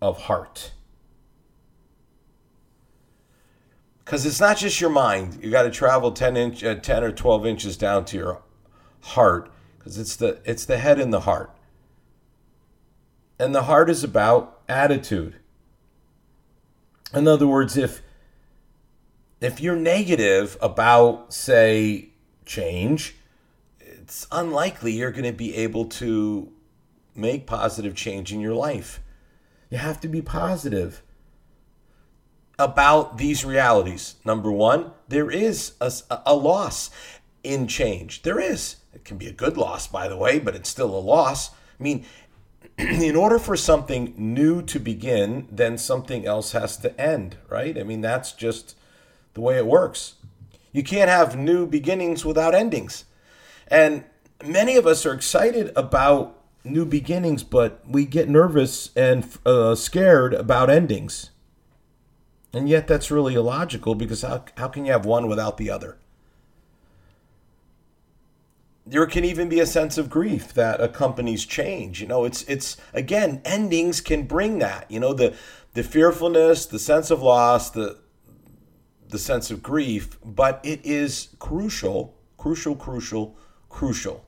of 0.00 0.22
heart. 0.22 0.72
Because 4.10 4.26
it's 4.26 4.40
not 4.40 4.56
just 4.56 4.80
your 4.80 4.90
mind. 4.90 5.38
You 5.40 5.52
got 5.52 5.62
to 5.62 5.70
travel 5.70 6.10
10 6.10 6.36
inch, 6.36 6.64
uh, 6.64 6.74
10 6.74 7.04
or 7.04 7.12
12 7.12 7.46
inches 7.46 7.76
down 7.76 8.04
to 8.06 8.16
your 8.16 8.42
heart 9.02 9.52
because 9.78 9.98
it's 9.98 10.16
the 10.16 10.40
it's 10.44 10.64
the 10.64 10.78
head 10.78 10.98
and 10.98 11.12
the 11.12 11.20
heart. 11.20 11.56
And 13.38 13.54
the 13.54 13.62
heart 13.62 13.88
is 13.88 14.02
about 14.02 14.62
attitude. 14.68 15.36
In 17.14 17.28
other 17.28 17.46
words, 17.46 17.76
if 17.76 18.02
if 19.40 19.60
you're 19.60 19.76
negative 19.76 20.58
about 20.60 21.32
say 21.32 22.08
change, 22.44 23.14
it's 23.78 24.26
unlikely 24.32 24.90
you're 24.90 25.12
going 25.12 25.22
to 25.22 25.32
be 25.32 25.54
able 25.54 25.84
to 25.84 26.50
make 27.14 27.46
positive 27.46 27.94
change 27.94 28.32
in 28.32 28.40
your 28.40 28.54
life. 28.54 29.00
You 29.70 29.78
have 29.78 30.00
to 30.00 30.08
be 30.08 30.20
positive 30.20 31.04
about 32.60 33.18
these 33.18 33.44
realities. 33.44 34.16
Number 34.24 34.52
one, 34.52 34.92
there 35.08 35.30
is 35.30 35.72
a, 35.80 35.90
a 36.26 36.34
loss 36.34 36.90
in 37.42 37.66
change. 37.66 38.22
There 38.22 38.38
is. 38.38 38.76
It 38.92 39.04
can 39.04 39.16
be 39.16 39.26
a 39.26 39.32
good 39.32 39.56
loss, 39.56 39.86
by 39.88 40.06
the 40.08 40.16
way, 40.16 40.38
but 40.38 40.54
it's 40.54 40.68
still 40.68 40.96
a 40.96 41.00
loss. 41.00 41.50
I 41.50 41.82
mean, 41.82 42.04
in 42.78 43.16
order 43.16 43.38
for 43.38 43.56
something 43.56 44.14
new 44.16 44.62
to 44.62 44.78
begin, 44.78 45.48
then 45.50 45.78
something 45.78 46.26
else 46.26 46.52
has 46.52 46.76
to 46.78 47.00
end, 47.00 47.36
right? 47.48 47.78
I 47.78 47.82
mean, 47.82 48.02
that's 48.02 48.32
just 48.32 48.76
the 49.34 49.40
way 49.40 49.56
it 49.56 49.66
works. 49.66 50.14
You 50.72 50.82
can't 50.82 51.10
have 51.10 51.36
new 51.36 51.66
beginnings 51.66 52.24
without 52.24 52.54
endings. 52.54 53.04
And 53.68 54.04
many 54.44 54.76
of 54.76 54.86
us 54.86 55.06
are 55.06 55.14
excited 55.14 55.72
about 55.74 56.36
new 56.64 56.84
beginnings, 56.84 57.42
but 57.42 57.82
we 57.88 58.04
get 58.04 58.28
nervous 58.28 58.90
and 58.94 59.26
uh, 59.46 59.74
scared 59.74 60.34
about 60.34 60.70
endings. 60.70 61.30
And 62.52 62.68
yet, 62.68 62.86
that's 62.86 63.10
really 63.10 63.34
illogical 63.34 63.94
because 63.94 64.22
how, 64.22 64.44
how 64.56 64.68
can 64.68 64.84
you 64.84 64.92
have 64.92 65.04
one 65.04 65.28
without 65.28 65.56
the 65.56 65.70
other? 65.70 65.98
There 68.84 69.06
can 69.06 69.24
even 69.24 69.48
be 69.48 69.60
a 69.60 69.66
sense 69.66 69.98
of 69.98 70.10
grief 70.10 70.52
that 70.54 70.80
accompanies 70.80 71.46
change. 71.46 72.00
You 72.00 72.08
know, 72.08 72.24
it's 72.24 72.42
it's 72.44 72.76
again 72.92 73.40
endings 73.44 74.00
can 74.00 74.24
bring 74.24 74.58
that. 74.58 74.90
You 74.90 74.98
know, 74.98 75.12
the 75.12 75.36
the 75.74 75.84
fearfulness, 75.84 76.66
the 76.66 76.80
sense 76.80 77.12
of 77.12 77.22
loss, 77.22 77.70
the 77.70 77.98
the 79.10 79.18
sense 79.18 79.50
of 79.52 79.62
grief, 79.62 80.18
but 80.24 80.60
it 80.64 80.80
is 80.84 81.28
crucial, 81.38 82.16
crucial, 82.36 82.74
crucial, 82.74 83.36
crucial 83.68 84.24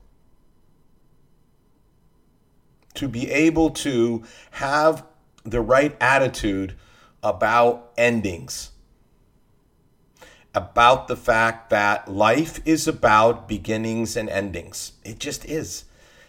to 2.93 3.07
be 3.07 3.29
able 3.31 3.69
to 3.71 4.23
have 4.51 5.05
the 5.43 5.61
right 5.61 5.95
attitude 5.99 6.75
about 7.23 7.91
endings, 7.97 8.71
about 10.53 11.07
the 11.07 11.15
fact 11.15 11.69
that 11.69 12.11
life 12.11 12.59
is 12.65 12.87
about 12.87 13.47
beginnings 13.47 14.15
and 14.17 14.29
endings. 14.29 14.93
It 15.03 15.19
just 15.19 15.45
is. 15.45 15.85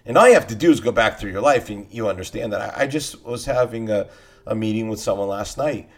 And 0.07 0.17
all 0.17 0.29
you 0.29 0.35
have 0.35 0.47
to 0.49 0.55
do 0.55 0.71
is 0.71 0.81
go 0.81 0.93
back 0.93 1.19
through 1.19 1.33
your 1.33 1.41
life 1.41 1.69
and 1.69 1.87
you 1.91 2.09
understand 2.09 2.53
that. 2.53 2.79
I 2.79 2.87
just 2.87 3.25
was 3.25 3.47
having 3.47 3.91
a, 3.91 4.09
a 4.47 4.55
meeting 4.55 4.89
with 4.89 5.01
someone 5.01 5.29
last 5.29 5.59
night, 5.59 5.89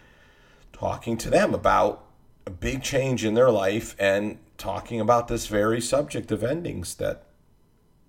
talking 0.72 1.16
to 1.18 1.30
them 1.30 1.54
about 1.54 2.04
a 2.46 2.50
big 2.50 2.82
change 2.82 3.24
in 3.24 3.34
their 3.34 3.50
life 3.50 3.94
and 3.98 4.38
talking 4.56 5.00
about 5.00 5.28
this 5.28 5.46
very 5.48 5.80
subject 5.80 6.32
of 6.32 6.42
endings 6.42 6.94
that 6.94 7.24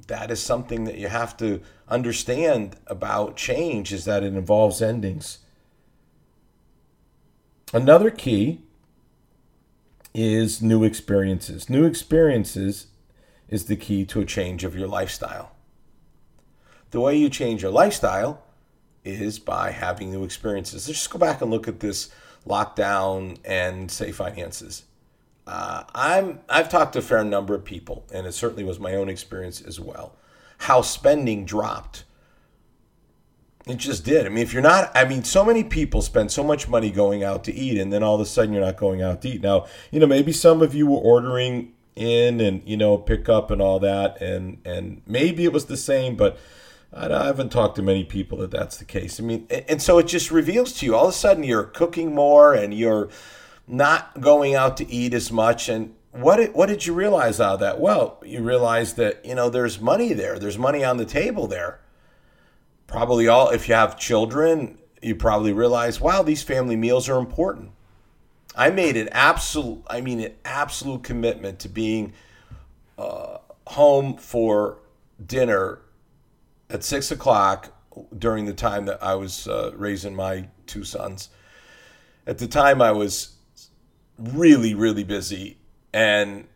that 0.08 0.32
is 0.32 0.42
something 0.42 0.86
that 0.86 0.98
you 0.98 1.08
have 1.08 1.36
to 1.36 1.62
understand 1.90 2.78
about 2.86 3.36
change 3.36 3.92
is 3.92 4.06
that 4.06 4.24
it 4.24 4.34
involves 4.34 4.82
endings 4.82 5.40
Another 7.74 8.10
key 8.10 8.62
is 10.14 10.62
new 10.62 10.84
experiences. 10.84 11.70
New 11.70 11.84
experiences 11.84 12.88
is 13.50 13.66
the 13.66 13.76
key 13.76 14.06
to 14.06 14.22
a 14.22 14.26
change 14.26 14.64
of 14.64 14.76
your 14.76 14.88
lifestyle. 14.88 15.52
The 16.92 17.02
way 17.02 17.18
you 17.18 17.30
change 17.30 17.62
your 17.62 17.72
lifestyle 17.72 18.42
is 19.04 19.38
by 19.38 19.72
having 19.72 20.12
new 20.12 20.24
experiences. 20.24 20.88
Let's 20.88 21.00
just 21.00 21.10
go 21.10 21.20
back 21.20 21.42
and 21.42 21.52
look 21.52 21.68
at 21.68 21.82
this 21.82 22.10
lockdown 22.48 23.38
and 23.44 23.92
say 23.92 24.12
finances. 24.12 24.84
Uh, 25.46 25.84
I'm 25.94 26.40
I've 26.50 26.70
talked 26.70 26.94
to 26.94 27.00
a 27.00 27.02
fair 27.02 27.24
number 27.24 27.54
of 27.54 27.66
people, 27.66 28.06
and 28.14 28.26
it 28.26 28.34
certainly 28.34 28.64
was 28.64 28.80
my 28.80 28.96
own 28.96 29.10
experience 29.10 29.62
as 29.62 29.80
well. 29.80 30.16
How 30.60 30.82
spending 30.82 31.46
dropped 31.46 32.04
it 33.70 33.78
just 33.78 34.06
did. 34.06 34.26
I 34.26 34.30
mean, 34.30 34.40
if 34.40 34.54
you're 34.54 34.62
not, 34.62 34.92
I 34.96 35.06
mean, 35.06 35.24
so 35.24 35.44
many 35.44 35.64
people 35.64 36.02
spend 36.02 36.32
so 36.32 36.44
much 36.44 36.68
money 36.68 36.90
going 36.90 37.24
out 37.24 37.44
to 37.46 37.54
eat, 37.54 37.80
and 37.80 37.92
then 37.92 38.04
all 38.04 38.16
of 38.16 38.22
a 38.22 38.26
sudden 38.26 38.54
you're 38.54 38.64
not 38.64 38.78
going 38.78 39.02
out 39.02 39.22
to 39.22 39.30
eat. 39.30 39.42
Now, 39.42 39.66
you 39.92 40.00
know, 40.00 40.08
maybe 40.08 40.32
some 40.32 40.62
of 40.62 40.74
you 40.74 40.88
were 40.88 41.00
ordering 41.00 41.74
in 41.96 42.40
and 42.40 42.62
you 42.64 42.78
know 42.78 42.98
pick 42.98 43.28
up 43.28 43.52
and 43.52 43.62
all 43.62 43.80
that, 43.80 44.22
and 44.22 44.60
and 44.66 45.02
maybe 45.06 45.44
it 45.44 45.54
was 45.54 45.66
the 45.66 45.78
same, 45.78 46.16
but 46.16 46.38
I, 46.94 47.12
I 47.12 47.26
haven't 47.26 47.52
talked 47.52 47.76
to 47.78 47.82
many 47.82 48.04
people 48.04 48.38
that 48.40 48.52
that's 48.52 48.78
the 48.78 48.86
case. 48.86 49.20
I 49.20 49.24
mean, 49.24 49.48
and, 49.50 49.66
and 49.68 49.82
so 49.82 49.98
it 49.98 50.08
just 50.08 50.32
reveals 50.32 50.74
to 50.74 50.86
you 50.86 50.96
all 50.96 51.06
of 51.06 51.10
a 51.10 51.18
sudden 51.18 51.44
you're 51.44 51.64
cooking 51.64 52.14
more 52.14 52.54
and 52.54 52.74
you're 52.74 53.10
not 53.68 54.22
going 54.22 54.56
out 54.56 54.78
to 54.78 54.90
eat 54.90 55.14
as 55.14 55.32
much, 55.32 55.68
and 55.68 55.94
what 56.12 56.38
did, 56.38 56.54
what 56.54 56.68
did 56.68 56.86
you 56.86 56.94
realize 56.94 57.42
out 57.42 57.56
of 57.56 57.60
that? 57.62 57.80
Well, 57.80 58.22
you 58.26 58.42
realize 58.42 58.94
that 58.94 59.26
you 59.26 59.36
know 59.36 59.50
there's 59.50 59.82
money 59.82 60.14
there, 60.14 60.40
there's 60.40 60.58
money 60.58 60.84
on 60.84 60.98
the 60.98 61.06
table 61.06 61.48
there 61.48 61.80
probably 62.88 63.28
all, 63.28 63.50
if 63.50 63.68
you 63.68 63.76
have 63.76 64.00
children, 64.00 64.78
you 65.02 65.16
probably 65.16 65.54
realize, 65.54 66.02
wow, 66.02 66.24
these 66.24 66.42
family 66.42 66.76
meals 66.76 67.08
are 67.08 67.20
important. 67.20 67.72
I 68.56 68.72
made 68.72 68.98
an 68.98 69.10
absolute, 69.12 69.84
I 69.88 70.02
mean, 70.02 70.20
an 70.20 70.34
absolute 70.44 71.04
commitment 71.04 71.60
to 71.60 71.70
being 71.70 72.14
uh, 72.98 73.38
home 73.68 74.18
for 74.18 74.80
dinner 75.24 75.82
at 76.70 76.84
six 76.84 77.12
o'clock 77.12 77.74
during 78.18 78.46
the 78.46 78.54
time 78.54 78.86
that 78.86 79.02
I 79.04 79.16
was 79.16 79.48
uh, 79.48 79.72
raising 79.76 80.16
my 80.16 80.48
two 80.66 80.84
sons. 80.84 81.30
At 82.26 82.40
the 82.40 82.48
time, 82.48 82.82
I 82.82 82.92
was 82.92 83.36
really, 84.18 84.74
really 84.74 85.04
busy. 85.04 85.58
And 85.94 86.48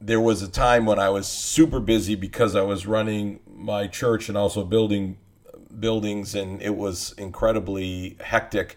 there 0.00 0.20
was 0.20 0.42
a 0.42 0.48
time 0.48 0.86
when 0.86 0.98
I 0.98 1.08
was 1.08 1.26
super 1.26 1.80
busy 1.80 2.14
because 2.14 2.54
I 2.54 2.62
was 2.62 2.86
running 2.86 3.40
my 3.46 3.86
church 3.86 4.28
and 4.28 4.36
also 4.36 4.64
building 4.64 5.18
buildings, 5.80 6.34
and 6.34 6.60
it 6.62 6.76
was 6.76 7.14
incredibly 7.18 8.16
hectic. 8.20 8.76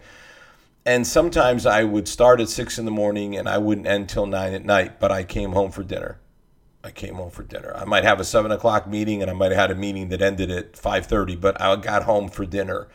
And 0.84 1.06
sometimes 1.06 1.66
I 1.66 1.84
would 1.84 2.08
start 2.08 2.40
at 2.40 2.48
six 2.48 2.78
in 2.78 2.86
the 2.86 2.90
morning 2.90 3.36
and 3.36 3.48
I 3.48 3.58
wouldn't 3.58 3.86
end 3.86 4.08
till 4.08 4.26
nine 4.26 4.54
at 4.54 4.64
night, 4.64 4.98
but 4.98 5.12
I 5.12 5.24
came 5.24 5.52
home 5.52 5.70
for 5.70 5.82
dinner. 5.82 6.18
I 6.82 6.90
came 6.90 7.16
home 7.16 7.30
for 7.30 7.42
dinner. 7.42 7.76
I 7.76 7.84
might 7.84 8.04
have 8.04 8.20
a 8.20 8.24
seven 8.24 8.50
o'clock 8.50 8.86
meeting, 8.86 9.20
and 9.20 9.30
I 9.30 9.34
might 9.34 9.52
have 9.52 9.60
had 9.60 9.70
a 9.70 9.74
meeting 9.74 10.08
that 10.08 10.22
ended 10.22 10.50
at 10.50 10.76
five 10.76 11.04
thirty, 11.04 11.36
but 11.36 11.60
I 11.60 11.76
got 11.76 12.04
home 12.04 12.28
for 12.28 12.46
dinner. 12.46 12.88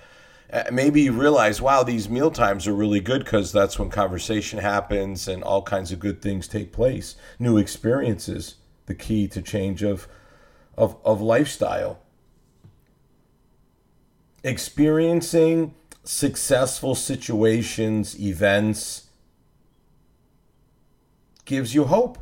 Uh, 0.51 0.63
maybe 0.71 1.03
you 1.03 1.11
realize, 1.11 1.61
wow, 1.61 1.83
these 1.83 2.09
meal 2.09 2.31
times 2.31 2.67
are 2.67 2.73
really 2.73 2.99
good 2.99 3.23
because 3.23 3.51
that's 3.51 3.77
when 3.77 3.89
conversation 3.89 4.59
happens 4.59 5.27
and 5.27 5.43
all 5.43 5.61
kinds 5.61 5.91
of 5.91 5.99
good 5.99 6.21
things 6.21 6.47
take 6.47 6.71
place. 6.71 7.15
New 7.37 7.57
experiences, 7.57 8.55
the 8.87 8.95
key 8.95 9.27
to 9.27 9.41
change 9.41 9.83
of 9.83 10.07
of, 10.75 10.97
of 11.05 11.21
lifestyle 11.21 11.99
experiencing 14.45 15.73
successful 16.03 16.93
situations, 16.93 18.17
events 18.19 19.07
gives 21.45 21.73
you 21.73 21.85
hope. 21.85 22.19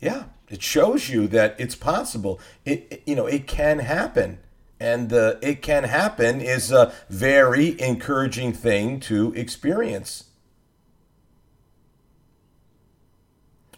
Yeah, 0.00 0.24
it 0.48 0.62
shows 0.62 1.08
you 1.10 1.26
that 1.28 1.56
it's 1.58 1.74
possible. 1.74 2.40
It, 2.64 3.02
you 3.06 3.16
know, 3.16 3.26
it 3.26 3.46
can 3.46 3.80
happen. 3.80 4.38
And 4.78 5.12
uh, 5.12 5.34
it 5.42 5.60
can 5.60 5.84
happen 5.84 6.40
is 6.40 6.72
a 6.72 6.92
very 7.10 7.78
encouraging 7.80 8.52
thing 8.52 8.98
to 9.00 9.32
experience. 9.34 10.24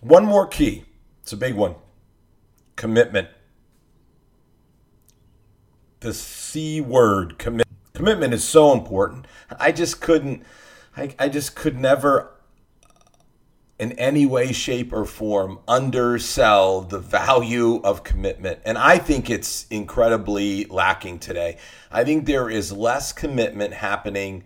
One 0.00 0.24
more 0.24 0.46
key. 0.46 0.84
It's 1.22 1.32
a 1.32 1.36
big 1.36 1.54
one. 1.54 1.74
Commitment 2.76 3.28
the 6.02 6.12
C 6.12 6.80
word 6.80 7.38
commit. 7.38 7.66
Commitment 7.94 8.35
is 8.35 8.44
so 8.44 8.73
important. 8.73 9.26
I 9.59 9.73
just 9.73 10.00
couldn't, 10.00 10.42
I, 10.97 11.14
I 11.18 11.28
just 11.28 11.54
could 11.54 11.78
never, 11.78 12.32
in 13.78 13.92
any 13.92 14.26
way, 14.26 14.52
shape, 14.52 14.92
or 14.92 15.04
form, 15.04 15.61
undersell 15.68 16.82
the 16.82 16.99
value 16.99 17.80
of 17.82 18.02
commitment. 18.02 18.61
And 18.64 18.78
I 18.78 18.99
think 18.99 19.30
it's 19.30 19.66
incredibly 19.71 20.64
lacking 20.66 21.18
today. 21.18 21.59
I 21.90 22.04
think 22.04 22.26
there 22.26 22.50
is 22.50 22.73
less 22.73 23.12
commitment 23.12 23.75
happening 23.75 24.44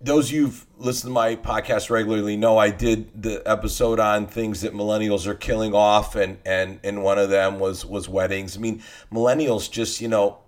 those 0.00 0.30
of 0.30 0.32
you've 0.32 0.66
listened 0.78 1.10
to 1.10 1.14
my 1.14 1.36
podcast 1.36 1.90
regularly 1.90 2.36
know 2.36 2.58
I 2.58 2.70
did 2.70 3.22
the 3.22 3.42
episode 3.46 4.00
on 4.00 4.26
things 4.26 4.60
that 4.62 4.74
millennials 4.74 5.26
are 5.26 5.34
killing 5.34 5.74
off, 5.74 6.14
and 6.16 6.38
and 6.44 6.80
and 6.84 7.02
one 7.02 7.18
of 7.18 7.30
them 7.30 7.58
was 7.58 7.84
was 7.84 8.08
weddings. 8.08 8.56
I 8.56 8.60
mean, 8.60 8.82
millennials 9.12 9.70
just 9.70 10.00
you 10.00 10.08
know 10.08 10.38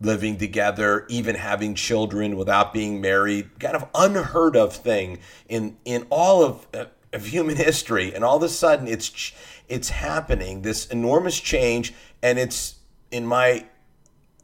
living 0.00 0.36
together, 0.36 1.06
even 1.08 1.36
having 1.36 1.74
children 1.74 2.36
without 2.36 2.72
being 2.72 3.00
married, 3.00 3.58
kind 3.60 3.76
of 3.76 3.88
unheard 3.94 4.56
of 4.56 4.74
thing 4.74 5.18
in 5.48 5.76
in 5.84 6.06
all 6.10 6.44
of 6.44 6.66
uh, 6.74 6.86
of 7.12 7.26
human 7.26 7.56
history, 7.56 8.14
and 8.14 8.24
all 8.24 8.36
of 8.36 8.42
a 8.42 8.48
sudden 8.48 8.88
it's 8.88 9.32
it's 9.68 9.90
happening. 9.90 10.62
This 10.62 10.86
enormous 10.86 11.38
change, 11.40 11.94
and 12.22 12.38
it's 12.38 12.76
in 13.10 13.26
my 13.26 13.66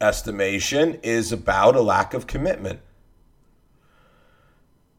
estimation 0.01 0.99
is 1.03 1.31
about 1.31 1.75
a 1.75 1.81
lack 1.81 2.13
of 2.13 2.27
commitment. 2.27 2.79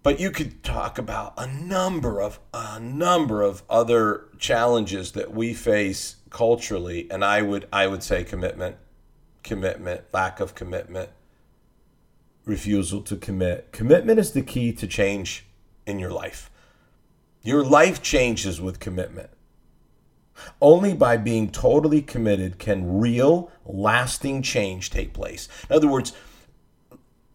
But 0.03 0.19
you 0.19 0.31
could 0.31 0.63
talk 0.63 0.99
about 0.99 1.35
a 1.37 1.47
number 1.47 2.21
of 2.21 2.41
a 2.55 2.81
number 2.81 3.43
of 3.43 3.63
other 3.69 4.29
challenges 4.39 5.13
that 5.13 5.33
we 5.33 5.53
face 5.53 6.17
culturally, 6.31 7.07
and 7.11 7.25
I 7.25 7.43
would 7.43 7.69
I 7.73 7.87
would 7.87 8.03
say 8.03 8.25
commitment, 8.25 8.77
commitment, 9.43 10.03
lack 10.13 10.41
of 10.41 10.55
commitment, 10.55 11.11
refusal 12.47 13.03
to 13.03 13.17
commit. 13.17 13.73
Commitment 13.73 14.19
is 14.19 14.33
the 14.33 14.43
key 14.43 14.73
to 14.73 14.87
change 14.87 15.45
in 15.87 15.99
your 15.99 16.13
life. 16.13 16.51
Your 17.43 17.65
life 17.65 18.03
changes 18.03 18.61
with 18.61 18.81
commitment. 18.81 19.31
Only 20.61 20.95
by 20.95 21.17
being 21.17 21.51
totally 21.51 22.03
committed 22.03 22.59
can 22.59 22.99
real, 22.99 23.51
lasting 23.65 24.43
change 24.43 24.91
take 24.91 25.13
place. 25.13 25.49
In 25.69 25.77
other 25.77 25.89
words, 25.89 26.13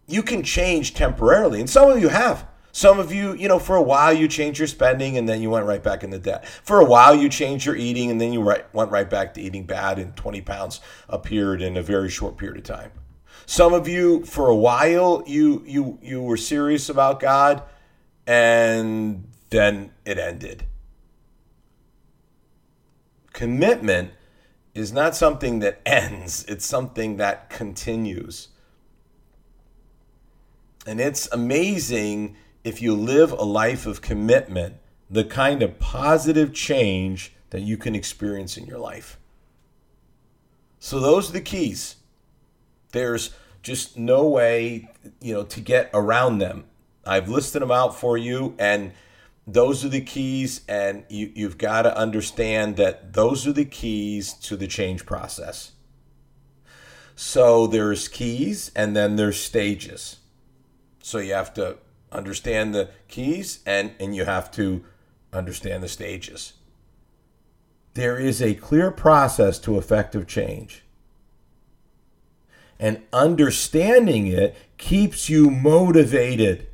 you 0.07 0.21
can 0.21 0.43
change 0.43 0.93
temporarily, 0.93 1.59
and 1.59 1.69
some 1.69 1.89
of 1.89 1.99
you 1.99 2.09
have. 2.09 2.47
Some 2.71 2.99
of 2.99 3.13
you, 3.13 3.33
you 3.35 3.47
know, 3.47 3.57
for 3.57 3.77
a 3.77 3.81
while 3.81 4.11
you 4.11 4.27
changed 4.27 4.59
your 4.59 4.67
spending 4.67 5.17
and 5.17 5.29
then 5.29 5.41
you 5.41 5.49
went 5.49 5.65
right 5.65 5.81
back 5.81 6.03
into 6.03 6.19
debt. 6.19 6.45
For 6.45 6.81
a 6.81 6.85
while 6.85 7.15
you 7.15 7.29
changed 7.29 7.65
your 7.65 7.77
eating 7.77 8.11
and 8.11 8.19
then 8.19 8.33
you 8.33 8.41
right, 8.41 8.65
went 8.75 8.91
right 8.91 9.09
back 9.09 9.33
to 9.35 9.41
eating 9.41 9.63
bad 9.63 9.97
and 9.97 10.13
20 10.17 10.41
pounds 10.41 10.81
appeared 11.07 11.61
in 11.61 11.77
a 11.77 11.81
very 11.81 12.09
short 12.09 12.35
period 12.35 12.57
of 12.57 12.63
time. 12.63 12.91
Some 13.45 13.73
of 13.73 13.87
you, 13.87 14.25
for 14.25 14.49
a 14.49 14.55
while, 14.55 15.23
you 15.25 15.63
you 15.65 15.99
you 16.01 16.21
were 16.21 16.35
serious 16.35 16.89
about 16.89 17.21
God 17.21 17.63
and 18.27 19.25
then 19.51 19.91
it 20.03 20.17
ended. 20.17 20.65
Commitment 23.35 24.13
is 24.73 24.93
not 24.93 25.13
something 25.13 25.59
that 25.59 25.81
ends, 25.85 26.45
it's 26.47 26.65
something 26.65 27.17
that 27.17 27.49
continues. 27.49 28.47
And 30.87 31.01
it's 31.01 31.27
amazing 31.33 32.37
if 32.63 32.81
you 32.81 32.95
live 32.95 33.33
a 33.33 33.43
life 33.43 33.85
of 33.85 34.01
commitment, 34.01 34.75
the 35.09 35.25
kind 35.25 35.61
of 35.61 35.79
positive 35.79 36.53
change 36.53 37.35
that 37.49 37.59
you 37.59 37.75
can 37.75 37.93
experience 37.93 38.55
in 38.55 38.65
your 38.67 38.79
life. 38.79 39.19
So 40.79 41.01
those 41.01 41.29
are 41.29 41.33
the 41.33 41.41
keys. 41.41 41.97
There's 42.93 43.31
just 43.61 43.97
no 43.97 44.25
way, 44.25 44.91
you 45.19 45.33
know, 45.33 45.43
to 45.43 45.59
get 45.59 45.89
around 45.93 46.37
them. 46.37 46.67
I've 47.05 47.27
listed 47.27 47.61
them 47.61 47.71
out 47.71 47.99
for 47.99 48.17
you 48.17 48.55
and 48.57 48.93
those 49.47 49.85
are 49.85 49.89
the 49.89 50.01
keys 50.01 50.61
and 50.67 51.05
you, 51.09 51.31
you've 51.35 51.57
got 51.57 51.83
to 51.83 51.97
understand 51.97 52.77
that 52.77 53.13
those 53.13 53.45
are 53.45 53.53
the 53.53 53.65
keys 53.65 54.33
to 54.33 54.55
the 54.55 54.67
change 54.67 55.05
process. 55.05 55.73
So 57.15 57.67
there's 57.67 58.07
keys 58.07 58.71
and 58.75 58.95
then 58.95 59.15
there's 59.15 59.39
stages. 59.39 60.17
So 61.01 61.19
you 61.19 61.33
have 61.33 61.53
to 61.53 61.77
understand 62.11 62.73
the 62.73 62.89
keys 63.07 63.59
and, 63.65 63.91
and 63.99 64.15
you 64.15 64.25
have 64.25 64.51
to 64.51 64.83
understand 65.31 65.83
the 65.83 65.87
stages. 65.87 66.53
There 67.93 68.17
is 68.17 68.41
a 68.41 68.55
clear 68.55 68.91
process 68.91 69.59
to 69.59 69.77
effective 69.77 70.27
change. 70.27 70.83
And 72.79 73.03
understanding 73.13 74.27
it 74.27 74.57
keeps 74.77 75.29
you 75.29 75.49
motivated. 75.49 76.67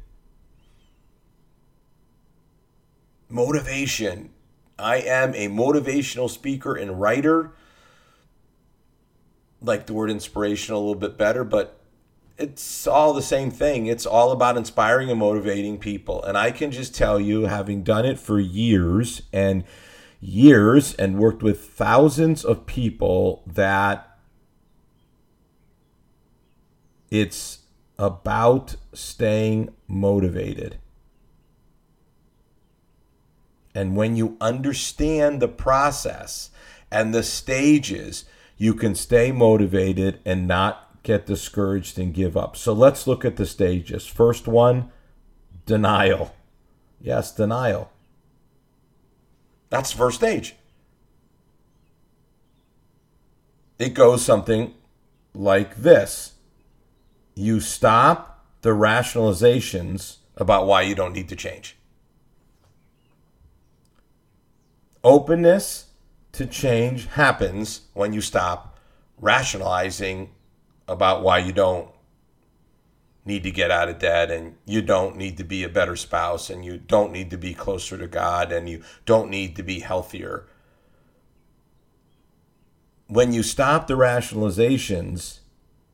Motivation. 3.32 4.32
I 4.78 4.98
am 4.98 5.34
a 5.36 5.48
motivational 5.48 6.30
speaker 6.30 6.76
and 6.76 7.00
writer. 7.00 7.52
Like 9.62 9.86
the 9.86 9.94
word 9.94 10.10
inspirational 10.10 10.82
a 10.82 10.84
little 10.84 11.00
bit 11.00 11.18
better, 11.18 11.44
but 11.44 11.80
it's 12.38 12.88
all 12.88 13.14
the 13.14 13.22
same 13.22 13.52
thing. 13.52 13.86
It's 13.86 14.06
all 14.06 14.32
about 14.32 14.58
inspiring 14.58 15.10
and 15.10 15.20
motivating 15.20 15.78
people. 15.78 16.24
And 16.24 16.38
I 16.38 16.52
can 16.52 16.72
just 16.72 16.96
tell 16.96 17.20
you, 17.20 17.44
having 17.44 17.84
done 17.84 18.06
it 18.06 18.20
for 18.20 18.40
years 18.40 19.22
and 19.32 19.64
years 20.20 20.94
and 20.96 21.18
worked 21.18 21.44
with 21.44 21.70
thousands 21.70 22.44
of 22.44 22.66
people, 22.66 23.44
that 23.46 24.18
it's 27.12 27.60
about 28.00 28.76
staying 28.94 29.70
motivated. 29.88 30.78
And 33.74 33.96
when 33.96 34.16
you 34.16 34.38
understand 34.42 35.42
the 35.42 35.48
process 35.48 36.50
and 36.92 37.14
the 37.14 37.24
stages, 37.24 38.26
you 38.58 38.74
can 38.74 38.96
stay 38.96 39.32
motivated 39.32 40.20
and 40.26 40.48
not 40.48 41.04
get 41.04 41.26
discouraged 41.26 41.98
and 41.98 42.14
give 42.14 42.38
up. 42.38 42.56
So 42.56 42.74
let's 42.74 43.08
look 43.08 43.26
at 43.26 43.38
the 43.38 43.46
stages. 43.46 44.06
First 44.06 44.48
one, 44.48 44.92
denial. 45.66 46.36
Yes, 47.00 47.34
denial. 47.34 47.92
That's 49.70 49.92
the 49.92 49.98
first 49.98 50.18
stage. 50.18 50.56
It 53.80 53.96
goes 53.96 54.24
something 54.24 54.76
like 55.34 55.78
this 55.78 56.34
you 57.34 57.60
stop 57.60 58.46
the 58.62 58.70
rationalizations 58.70 60.18
about 60.36 60.68
why 60.68 60.82
you 60.82 60.94
don't 60.94 61.14
need 61.14 61.30
to 61.30 61.36
change. 61.36 61.78
Openness 65.04 65.88
to 66.34 66.46
change 66.46 67.08
happens 67.08 67.82
when 67.94 68.14
you 68.14 68.22
stop 68.22 68.80
rationalizing 69.20 70.30
about 70.88 71.24
why 71.24 71.40
you 71.40 71.52
don't 71.52 71.90
need 73.24 73.44
to 73.44 73.52
get 73.52 73.72
out 73.72 73.90
of 73.90 74.00
debt 74.00 74.32
and 74.32 74.56
you 74.66 74.82
don't 74.82 75.16
need 75.16 75.38
to 75.38 75.44
be 75.44 75.64
a 75.64 75.70
better 75.70 75.96
spouse 75.96 76.50
and 76.50 76.66
you 76.66 76.78
don't 76.78 77.12
need 77.12 77.30
to 77.30 77.38
be 77.38 77.54
closer 77.54 77.98
to 77.98 78.08
God 78.08 78.52
and 78.52 78.68
you 78.68 78.84
don't 79.06 79.30
need 79.30 79.56
to 79.56 79.64
be 79.64 79.80
healthier. 79.80 80.46
When 83.08 83.34
you 83.34 83.44
stop 83.44 83.88
the 83.88 83.96
rationalizations, 83.96 85.42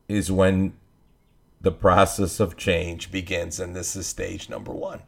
is 0.08 0.32
when 0.32 0.74
the 1.60 1.72
process 1.72 2.40
of 2.40 2.56
change 2.56 3.12
begins, 3.12 3.60
and 3.60 3.76
this 3.76 3.96
is 3.96 4.08
stage 4.08 4.50
number 4.50 4.72
one. 4.72 5.02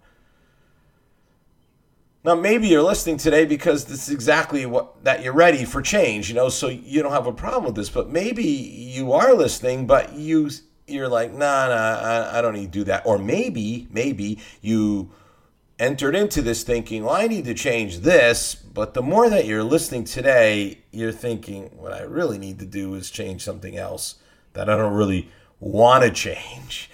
Now, 2.23 2.35
maybe 2.35 2.67
you're 2.67 2.83
listening 2.83 3.15
today 3.15 3.45
because 3.45 3.85
this 3.85 4.09
is 4.09 4.13
exactly 4.13 4.65
what 4.65 5.05
that 5.05 5.23
you're 5.23 5.33
ready 5.33 5.63
for 5.63 5.81
change, 5.81 6.27
you 6.27 6.35
know, 6.35 6.49
so 6.49 6.67
you 6.67 7.01
don't 7.01 7.13
have 7.13 7.27
a 7.27 7.31
problem 7.33 7.65
with 7.65 7.75
this. 7.75 7.89
But 7.89 8.09
maybe 8.09 8.43
you 8.43 9.13
are 9.13 9.33
listening, 9.33 9.87
but 9.87 10.13
you 10.13 10.49
you're 10.85 11.07
like, 11.07 11.31
nah, 11.31 11.67
nah, 11.67 11.99
I, 12.33 12.39
I 12.39 12.41
don't 12.41 12.55
need 12.55 12.73
to 12.73 12.79
do 12.79 12.83
that. 12.85 13.05
Or 13.05 13.17
maybe, 13.17 13.87
maybe 13.91 14.39
you 14.61 15.11
entered 15.77 16.15
into 16.15 16.41
this 16.41 16.63
thinking, 16.63 17.05
well, 17.05 17.15
I 17.15 17.27
need 17.27 17.45
to 17.45 17.53
change 17.53 17.99
this. 17.99 18.53
But 18.53 18.95
the 18.95 19.01
more 19.01 19.29
that 19.29 19.45
you're 19.45 19.63
listening 19.63 20.03
today, 20.03 20.79
you're 20.91 21.13
thinking, 21.13 21.69
what 21.77 21.93
I 21.93 22.01
really 22.01 22.37
need 22.37 22.59
to 22.59 22.65
do 22.65 22.95
is 22.95 23.09
change 23.09 23.43
something 23.43 23.77
else 23.77 24.15
that 24.53 24.69
I 24.69 24.75
don't 24.75 24.93
really 24.93 25.29
want 25.59 26.03
to 26.03 26.11
change 26.11 26.89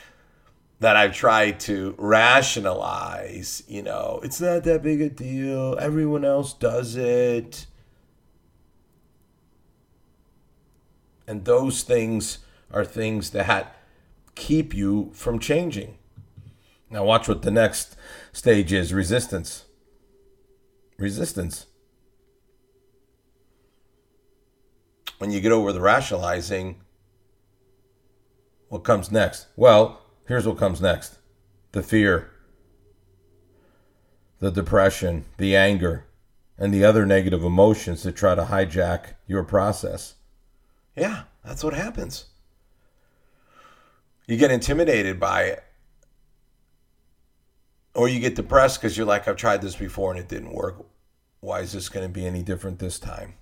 that 0.79 0.95
I've 0.95 1.13
tried 1.13 1.59
to 1.61 1.95
rationalize, 1.97 3.63
you 3.67 3.81
know, 3.81 4.19
it's 4.23 4.41
not 4.41 4.63
that 4.63 4.83
big 4.83 5.01
a 5.01 5.09
deal. 5.09 5.77
Everyone 5.79 6.25
else 6.25 6.53
does 6.53 6.95
it. 6.95 7.65
And 11.27 11.45
those 11.45 11.81
things 11.83 12.39
are 12.71 12.85
things 12.85 13.29
that 13.31 13.75
keep 14.35 14.73
you 14.73 15.11
from 15.13 15.39
changing. 15.39 15.97
Now, 16.89 17.03
watch 17.05 17.27
what 17.27 17.41
the 17.41 17.51
next 17.51 17.95
stage 18.31 18.71
is 18.71 18.93
resistance. 18.93 19.65
Resistance. 20.97 21.65
When 25.17 25.31
you 25.31 25.39
get 25.39 25.51
over 25.51 25.71
the 25.71 25.81
rationalizing, 25.81 26.81
what 28.67 28.83
comes 28.83 29.11
next? 29.11 29.47
Well, 29.55 30.04
Here's 30.27 30.47
what 30.47 30.57
comes 30.57 30.81
next 30.81 31.19
the 31.71 31.83
fear, 31.83 32.31
the 34.39 34.51
depression, 34.51 35.25
the 35.37 35.55
anger, 35.55 36.05
and 36.57 36.73
the 36.73 36.85
other 36.85 37.05
negative 37.05 37.43
emotions 37.43 38.03
that 38.03 38.15
try 38.15 38.35
to 38.35 38.43
hijack 38.43 39.15
your 39.27 39.43
process. 39.43 40.15
Yeah, 40.95 41.23
that's 41.43 41.63
what 41.63 41.73
happens. 41.73 42.25
You 44.27 44.37
get 44.37 44.51
intimidated 44.51 45.19
by 45.19 45.43
it. 45.43 45.63
Or 47.93 48.09
you 48.09 48.19
get 48.19 48.35
depressed 48.35 48.81
because 48.81 48.97
you're 48.97 49.05
like, 49.05 49.27
I've 49.27 49.35
tried 49.37 49.61
this 49.61 49.75
before 49.75 50.11
and 50.11 50.19
it 50.19 50.27
didn't 50.27 50.53
work. 50.53 50.85
Why 51.39 51.59
is 51.61 51.73
this 51.73 51.89
going 51.89 52.05
to 52.05 52.11
be 52.11 52.25
any 52.25 52.41
different 52.41 52.79
this 52.79 52.99
time? 52.99 53.35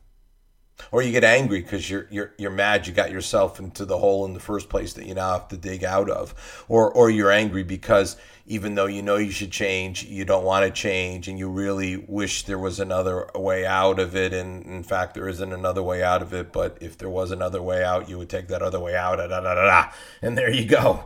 Or 0.92 1.02
you 1.02 1.12
get 1.12 1.24
angry 1.24 1.62
because 1.62 1.90
you're 1.90 2.08
you're 2.10 2.34
you're 2.38 2.52
mad 2.52 2.86
you 2.88 2.94
got 2.94 3.12
yourself 3.12 3.60
into 3.60 3.86
the 3.86 3.98
hole 3.98 4.26
in 4.26 4.34
the 4.34 4.40
first 4.40 4.70
place 4.70 4.94
that 4.94 5.06
you 5.06 5.14
now 5.14 5.34
have 5.34 5.48
to 5.48 5.58
dig 5.58 5.84
out 5.84 6.10
of 6.10 6.66
or 6.68 6.92
or 6.92 7.10
you're 7.10 7.32
angry 7.32 7.64
because 7.64 8.18
even 8.46 8.76
though 8.76 8.86
you 8.86 9.02
know 9.02 9.16
you 9.16 9.32
should 9.32 9.52
change 9.52 10.04
you 10.04 10.26
don't 10.26 10.44
want 10.44 10.66
to 10.66 10.72
change 10.72 11.28
and 11.28 11.40
you 11.40 11.48
really 11.48 11.98
wish 11.98 12.44
there 12.44 12.60
was 12.60 12.80
another 12.80 13.30
way 13.36 13.66
out 13.66 14.00
of 14.00 14.16
it 14.16 14.34
and 14.34 14.66
in 14.66 14.84
fact 14.84 15.14
there 15.14 15.30
isn't 15.30 15.54
another 15.54 15.84
way 15.84 16.04
out 16.04 16.22
of 16.22 16.34
it 16.34 16.52
but 16.52 16.78
if 16.82 16.98
there 16.98 17.10
was 17.10 17.32
another 17.32 17.62
way 17.62 17.84
out 17.84 18.10
you 18.10 18.18
would 18.18 18.30
take 18.30 18.48
that 18.48 18.62
other 18.62 18.80
way 18.80 18.96
out 18.96 19.18
da, 19.18 19.28
da, 19.28 19.40
da, 19.40 19.54
da. 19.54 19.92
and 20.22 20.38
there 20.38 20.52
you 20.52 20.66
go 20.66 21.06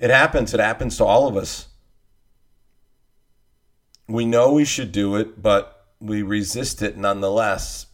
It 0.00 0.10
happens. 0.10 0.54
It 0.54 0.60
happens 0.60 0.96
to 0.96 1.04
all 1.04 1.28
of 1.28 1.36
us. 1.36 1.68
We 4.08 4.24
know 4.24 4.52
we 4.52 4.64
should 4.64 4.92
do 4.92 5.14
it, 5.16 5.40
but 5.40 5.79
we 6.00 6.22
resist 6.22 6.80
it 6.82 6.96
nonetheless 6.96 7.86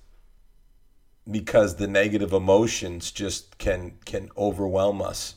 because 1.28 1.76
the 1.76 1.88
negative 1.88 2.32
emotions 2.32 3.10
just 3.10 3.58
can 3.58 3.94
can 4.04 4.30
overwhelm 4.38 5.02
us. 5.02 5.34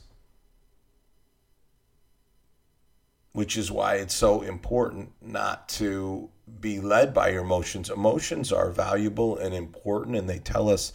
Which 3.32 3.58
is 3.58 3.72
why 3.72 3.96
it's 3.96 4.14
so 4.14 4.42
important 4.42 5.14
not 5.22 5.68
to 5.70 6.30
be 6.60 6.80
led 6.80 7.14
by 7.14 7.30
your 7.30 7.44
emotions. 7.44 7.90
Emotions 7.90 8.52
are 8.52 8.70
valuable 8.70 9.38
and 9.38 9.54
important 9.54 10.16
and 10.16 10.30
they 10.30 10.40
tell 10.40 10.70
us 10.70 10.94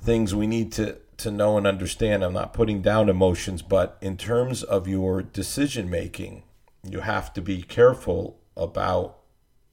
things 0.00 0.34
we 0.34 0.46
need 0.46 0.72
to 0.72 0.96
to 1.18 1.30
know 1.30 1.58
and 1.58 1.66
understand. 1.66 2.24
I'm 2.24 2.32
not 2.32 2.54
putting 2.54 2.80
down 2.80 3.10
emotions, 3.10 3.60
but 3.60 3.98
in 4.00 4.16
terms 4.16 4.62
of 4.62 4.88
your 4.88 5.20
decision 5.20 5.90
making, 5.90 6.44
you 6.82 7.00
have 7.00 7.34
to 7.34 7.42
be 7.42 7.62
careful 7.62 8.40
about 8.56 9.19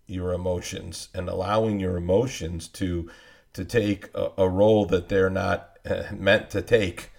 your 0.07 0.33
emotions 0.33 1.09
and 1.13 1.29
allowing 1.29 1.79
your 1.79 1.97
emotions 1.97 2.67
to 2.69 3.09
to 3.53 3.65
take 3.65 4.09
a, 4.13 4.31
a 4.37 4.49
role 4.49 4.85
that 4.85 5.09
they're 5.09 5.29
not 5.29 5.77
uh, 5.89 6.03
meant 6.15 6.49
to 6.51 6.61
take 6.61 7.11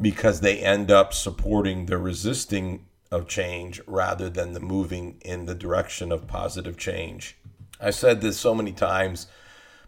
because 0.00 0.40
they 0.40 0.58
end 0.58 0.90
up 0.90 1.14
supporting 1.14 1.86
the 1.86 1.98
resisting 1.98 2.86
of 3.10 3.28
change 3.28 3.80
rather 3.86 4.28
than 4.28 4.52
the 4.52 4.60
moving 4.60 5.20
in 5.24 5.46
the 5.46 5.54
direction 5.54 6.10
of 6.10 6.26
positive 6.26 6.76
change. 6.76 7.36
I've 7.80 7.94
said 7.94 8.20
this 8.20 8.38
so 8.38 8.54
many 8.54 8.72
times, 8.72 9.28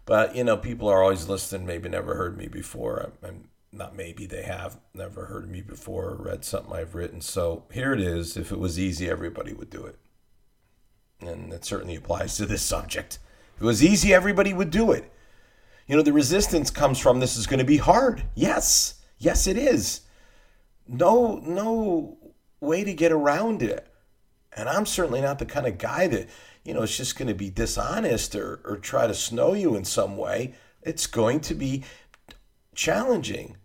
but 0.05 0.35
you 0.35 0.43
know, 0.43 0.55
people 0.55 0.87
are 0.87 1.03
always 1.03 1.27
listening, 1.27 1.67
maybe 1.67 1.89
never 1.89 2.15
heard 2.15 2.37
me 2.37 2.47
before. 2.47 3.11
I'm 3.21 3.49
not 3.71 3.95
maybe 3.95 4.25
they 4.25 4.43
have 4.43 4.79
never 4.93 5.25
heard 5.25 5.49
me 5.49 5.61
before 5.61 6.11
or 6.11 6.15
read 6.15 6.45
something 6.45 6.73
I've 6.73 6.95
written. 6.95 7.21
So 7.21 7.65
here 7.71 7.93
it 7.93 7.99
is. 7.99 8.37
If 8.37 8.51
it 8.51 8.59
was 8.59 8.79
easy, 8.79 9.09
everybody 9.09 9.53
would 9.53 9.69
do 9.69 9.85
it. 9.85 9.97
And 11.21 11.51
that 11.51 11.65
certainly 11.65 11.95
applies 11.95 12.37
to 12.37 12.45
this 12.45 12.61
subject. 12.61 13.19
If 13.55 13.63
it 13.63 13.65
was 13.65 13.83
easy, 13.83 14.13
everybody 14.13 14.53
would 14.53 14.69
do 14.69 14.91
it. 14.91 15.11
You 15.87 15.95
know, 15.95 16.03
the 16.03 16.13
resistance 16.13 16.69
comes 16.69 16.99
from 16.99 17.19
this 17.19 17.37
is 17.37 17.47
going 17.47 17.59
to 17.59 17.65
be 17.65 17.77
hard. 17.77 18.23
Yes. 18.35 18.95
Yes, 19.17 19.47
it 19.47 19.57
is. 19.57 20.01
No, 20.87 21.41
no 21.43 22.17
way 22.59 22.83
to 22.83 22.93
get 22.93 23.11
around 23.11 23.61
it. 23.61 23.87
And 24.55 24.69
I'm 24.69 24.85
certainly 24.85 25.21
not 25.21 25.39
the 25.39 25.45
kind 25.45 25.65
of 25.67 25.77
guy 25.77 26.07
that, 26.07 26.27
you 26.63 26.73
know, 26.73 26.81
is 26.81 26.95
just 26.95 27.17
going 27.17 27.27
to 27.27 27.33
be 27.33 27.49
dishonest 27.49 28.35
or, 28.35 28.59
or 28.65 28.77
try 28.77 29.07
to 29.07 29.13
snow 29.13 29.53
you 29.53 29.75
in 29.75 29.85
some 29.85 30.17
way. 30.17 30.53
It's 30.81 31.07
going 31.07 31.39
to 31.41 31.55
be 31.55 31.83
challenging, 32.75 33.57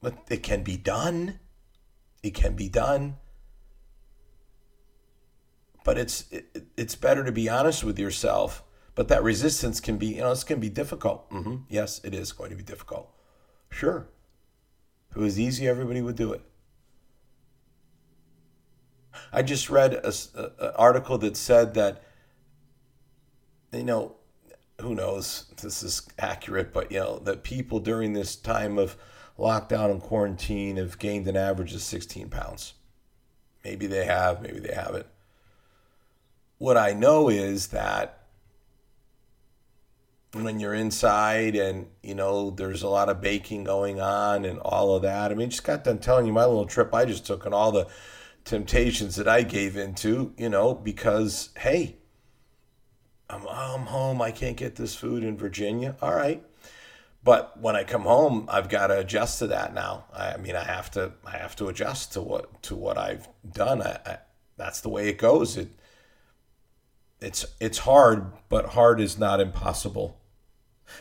but 0.00 0.14
it 0.28 0.42
can 0.42 0.62
be 0.62 0.76
done. 0.76 1.38
It 2.22 2.34
can 2.34 2.54
be 2.54 2.68
done. 2.68 3.16
But 5.86 5.96
it's 5.96 6.30
it, 6.30 6.66
it's 6.76 6.94
better 6.94 7.24
to 7.24 7.32
be 7.32 7.48
honest 7.48 7.82
with 7.82 7.98
yourself 7.98 8.62
but 8.96 9.08
that 9.08 9.22
resistance 9.22 9.78
can 9.78 9.98
be, 9.98 10.06
you 10.06 10.22
know, 10.22 10.32
it's 10.32 10.42
going 10.42 10.58
to 10.60 10.66
be 10.66 10.72
difficult. 10.72 11.30
Mm-hmm. 11.30 11.56
Yes, 11.68 12.00
it 12.02 12.14
is 12.14 12.32
going 12.32 12.50
to 12.50 12.56
be 12.56 12.62
difficult. 12.62 13.12
Sure. 13.70 14.08
If 15.10 15.18
it 15.18 15.20
was 15.20 15.38
easy, 15.38 15.68
everybody 15.68 16.00
would 16.00 16.16
do 16.16 16.32
it. 16.32 16.40
I 19.32 19.42
just 19.42 19.68
read 19.68 19.94
an 19.94 20.72
article 20.76 21.18
that 21.18 21.36
said 21.36 21.74
that, 21.74 22.02
you 23.70 23.84
know, 23.84 24.16
who 24.80 24.94
knows 24.94 25.52
this 25.60 25.82
is 25.82 26.08
accurate, 26.18 26.72
but, 26.72 26.90
you 26.90 26.98
know, 26.98 27.18
that 27.18 27.42
people 27.42 27.80
during 27.80 28.14
this 28.14 28.34
time 28.34 28.78
of 28.78 28.96
lockdown 29.38 29.90
and 29.90 30.00
quarantine 30.00 30.78
have 30.78 30.98
gained 30.98 31.28
an 31.28 31.36
average 31.36 31.74
of 31.74 31.82
16 31.82 32.30
pounds. 32.30 32.72
Maybe 33.62 33.86
they 33.86 34.06
have, 34.06 34.40
maybe 34.40 34.58
they 34.58 34.74
haven't. 34.74 35.06
What 36.58 36.76
I 36.76 36.92
know 36.92 37.28
is 37.28 37.68
that 37.68 38.16
when 40.32 40.60
you're 40.60 40.74
inside 40.74 41.56
and 41.56 41.86
you 42.02 42.14
know 42.14 42.50
there's 42.50 42.82
a 42.82 42.88
lot 42.88 43.08
of 43.08 43.20
baking 43.20 43.64
going 43.64 44.00
on 44.00 44.44
and 44.44 44.58
all 44.60 44.94
of 44.94 45.02
that. 45.02 45.30
I 45.30 45.34
mean, 45.34 45.50
just 45.50 45.64
got 45.64 45.84
done 45.84 45.98
telling 45.98 46.26
you 46.26 46.32
my 46.32 46.44
little 46.44 46.66
trip 46.66 46.94
I 46.94 47.04
just 47.04 47.26
took 47.26 47.44
and 47.44 47.54
all 47.54 47.72
the 47.72 47.88
temptations 48.44 49.16
that 49.16 49.28
I 49.28 49.42
gave 49.42 49.76
into, 49.76 50.34
you 50.36 50.48
know, 50.48 50.74
because 50.74 51.50
hey, 51.58 51.96
I'm 53.28 53.46
I'm 53.48 53.86
home. 53.86 54.22
I 54.22 54.30
can't 54.30 54.56
get 54.56 54.76
this 54.76 54.94
food 54.94 55.24
in 55.24 55.36
Virginia. 55.36 55.96
All 56.00 56.14
right. 56.14 56.42
But 57.24 57.60
when 57.60 57.74
I 57.74 57.82
come 57.82 58.02
home, 58.02 58.46
I've 58.48 58.68
got 58.68 58.86
to 58.86 59.00
adjust 59.00 59.40
to 59.40 59.48
that 59.48 59.74
now. 59.74 60.04
I 60.14 60.36
mean, 60.36 60.54
I 60.54 60.62
have 60.62 60.90
to 60.92 61.12
I 61.24 61.36
have 61.38 61.56
to 61.56 61.66
adjust 61.68 62.12
to 62.12 62.22
what 62.22 62.62
to 62.64 62.76
what 62.76 62.98
I've 62.98 63.28
done. 63.52 63.82
I, 63.82 63.98
I, 64.06 64.18
that's 64.56 64.80
the 64.80 64.88
way 64.88 65.08
it 65.08 65.18
goes. 65.18 65.56
It 65.56 65.68
it's 67.20 67.46
it's 67.60 67.78
hard, 67.78 68.32
but 68.48 68.70
hard 68.70 69.00
is 69.00 69.18
not 69.18 69.40
impossible. 69.40 70.20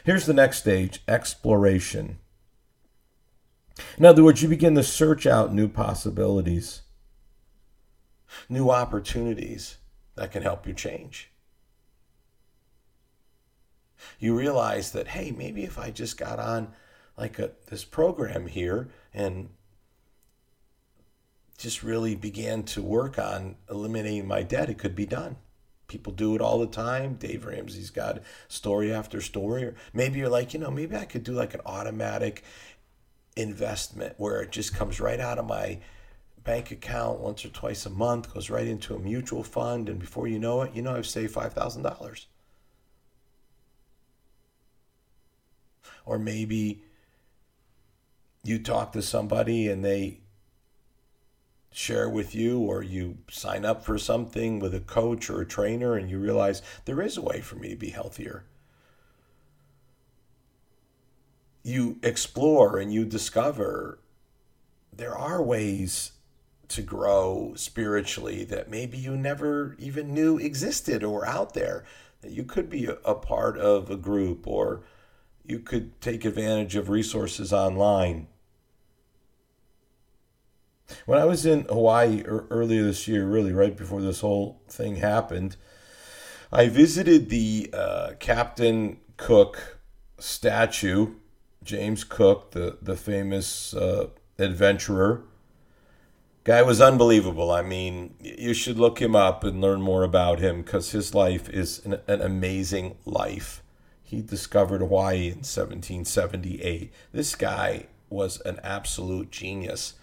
Here's 0.03 0.25
the 0.25 0.33
next 0.33 0.59
stage 0.59 1.01
exploration. 1.07 2.19
In 3.97 4.05
other 4.05 4.23
words, 4.23 4.41
you 4.41 4.49
begin 4.49 4.75
to 4.75 4.83
search 4.83 5.27
out 5.27 5.53
new 5.53 5.67
possibilities, 5.67 6.81
new 8.47 8.69
opportunities 8.69 9.77
that 10.15 10.31
can 10.31 10.43
help 10.43 10.65
you 10.65 10.73
change. 10.73 11.31
You 14.19 14.37
realize 14.37 14.91
that, 14.91 15.09
hey, 15.09 15.31
maybe 15.31 15.63
if 15.63 15.77
I 15.77 15.91
just 15.91 16.17
got 16.17 16.39
on 16.39 16.73
like 17.17 17.39
a, 17.39 17.51
this 17.67 17.83
program 17.83 18.47
here 18.47 18.89
and 19.13 19.49
just 21.57 21.83
really 21.83 22.15
began 22.15 22.63
to 22.63 22.81
work 22.81 23.17
on 23.17 23.55
eliminating 23.69 24.27
my 24.27 24.43
debt, 24.43 24.69
it 24.69 24.77
could 24.77 24.95
be 24.95 25.05
done. 25.05 25.37
People 25.87 26.13
do 26.13 26.35
it 26.35 26.41
all 26.41 26.59
the 26.59 26.67
time. 26.67 27.15
Dave 27.15 27.45
Ramsey's 27.45 27.91
got 27.91 28.21
story 28.47 28.91
after 28.91 29.21
story. 29.21 29.65
Or 29.65 29.75
maybe 29.93 30.19
you're 30.19 30.29
like, 30.29 30.53
you 30.53 30.59
know, 30.59 30.71
maybe 30.71 30.95
I 30.95 31.05
could 31.05 31.23
do 31.23 31.33
like 31.33 31.53
an 31.53 31.61
automatic 31.65 32.43
investment 33.35 34.15
where 34.17 34.41
it 34.41 34.51
just 34.51 34.73
comes 34.73 34.99
right 34.99 35.19
out 35.19 35.37
of 35.37 35.45
my 35.45 35.79
bank 36.43 36.71
account 36.71 37.19
once 37.19 37.43
or 37.43 37.49
twice 37.49 37.85
a 37.85 37.89
month, 37.89 38.33
goes 38.33 38.49
right 38.49 38.67
into 38.67 38.95
a 38.95 38.99
mutual 38.99 39.43
fund, 39.43 39.89
and 39.89 39.99
before 39.99 40.27
you 40.27 40.39
know 40.39 40.61
it, 40.61 40.73
you 40.73 40.81
know 40.81 40.95
I've 40.95 41.07
saved 41.07 41.33
five 41.33 41.53
thousand 41.53 41.83
dollars. 41.83 42.27
Or 46.05 46.19
maybe 46.19 46.83
you 48.43 48.59
talk 48.59 48.91
to 48.93 49.01
somebody 49.01 49.67
and 49.67 49.83
they 49.83 50.19
share 51.75 52.07
with 52.07 52.33
you 52.33 52.59
or 52.59 52.81
you 52.81 53.17
sign 53.29 53.65
up 53.65 53.83
for 53.83 53.97
something 53.97 54.59
with 54.59 54.73
a 54.73 54.79
coach 54.79 55.29
or 55.29 55.41
a 55.41 55.45
trainer 55.45 55.95
and 55.95 56.09
you 56.09 56.17
realize 56.17 56.61
there 56.85 57.01
is 57.01 57.17
a 57.17 57.21
way 57.21 57.41
for 57.41 57.57
me 57.57 57.69
to 57.69 57.75
be 57.75 57.89
healthier. 57.89 58.45
You 61.63 61.97
explore 62.01 62.79
and 62.79 62.93
you 62.93 63.03
discover 63.03 63.99
there 64.95 65.17
are 65.17 65.43
ways 65.43 66.13
to 66.69 66.81
grow 66.81 67.53
spiritually 67.57 68.45
that 68.45 68.71
maybe 68.71 68.97
you 68.97 69.17
never 69.17 69.75
even 69.77 70.13
knew 70.13 70.37
existed 70.37 71.03
or 71.03 71.25
out 71.27 71.55
there. 71.55 71.83
That 72.21 72.31
you 72.31 72.45
could 72.45 72.69
be 72.69 72.85
a, 72.85 73.15
part 73.15 73.57
of 73.57 73.91
a 73.91 73.97
group 73.97 74.47
or 74.47 74.83
you 75.43 75.59
could 75.59 75.99
take 75.99 76.23
advantage 76.23 76.77
of 76.77 76.87
resources 76.87 77.51
online 77.51 78.27
when 81.05 81.19
I 81.19 81.25
was 81.25 81.45
in 81.45 81.61
Hawaii 81.63 82.23
earlier 82.23 82.83
this 82.83 83.07
year, 83.07 83.25
really 83.25 83.53
right 83.53 83.75
before 83.75 84.01
this 84.01 84.21
whole 84.21 84.61
thing 84.67 84.97
happened, 84.97 85.57
I 86.51 86.67
visited 86.67 87.29
the 87.29 87.69
uh, 87.73 88.11
Captain 88.19 88.99
Cook 89.17 89.79
statue, 90.19 91.15
James 91.63 92.03
Cook, 92.03 92.51
the, 92.51 92.77
the 92.81 92.95
famous 92.95 93.73
uh, 93.73 94.09
adventurer. 94.37 95.23
Guy 96.43 96.61
was 96.61 96.79
unbelievable. 96.79 97.51
I 97.51 97.63
mean, 97.63 98.13
you 98.19 98.53
should 98.53 98.77
look 98.77 99.01
him 99.01 99.15
up 99.15 99.43
and 99.43 99.61
learn 99.61 99.81
more 99.81 100.03
about 100.03 100.39
him 100.39 100.61
because 100.61 100.91
his 100.91 101.15
life 101.15 101.49
is 101.49 101.83
an, 101.85 101.99
an 102.07 102.21
amazing 102.21 102.97
life. 103.03 103.63
He 104.03 104.21
discovered 104.21 104.81
Hawaii 104.81 105.25
in 105.25 105.39
1778. 105.39 106.93
This 107.11 107.33
guy 107.33 107.87
was 108.09 108.39
an 108.41 108.59
absolute 108.63 109.31
genius 109.31 109.95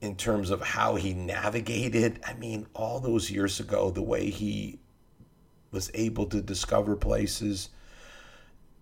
in 0.00 0.16
terms 0.16 0.50
of 0.50 0.62
how 0.62 0.94
he 0.94 1.12
navigated. 1.12 2.20
I 2.26 2.34
mean, 2.34 2.66
all 2.74 3.00
those 3.00 3.30
years 3.30 3.60
ago, 3.60 3.90
the 3.90 4.02
way 4.02 4.30
he 4.30 4.78
was 5.70 5.90
able 5.94 6.26
to 6.26 6.40
discover 6.40 6.96
places, 6.96 7.68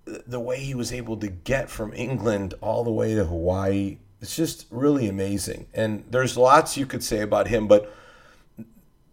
the 0.04 0.40
way 0.40 0.60
he 0.60 0.74
was 0.74 0.92
able 0.92 1.16
to 1.18 1.28
get 1.28 1.68
from 1.68 1.92
England 1.92 2.54
all 2.60 2.84
the 2.84 2.90
way 2.90 3.14
to 3.14 3.24
Hawaii. 3.24 3.98
It's 4.20 4.36
just 4.36 4.66
really 4.70 5.08
amazing. 5.08 5.66
And 5.74 6.04
there's 6.10 6.36
lots 6.36 6.76
you 6.76 6.86
could 6.86 7.04
say 7.04 7.20
about 7.20 7.48
him, 7.48 7.68
but 7.68 7.92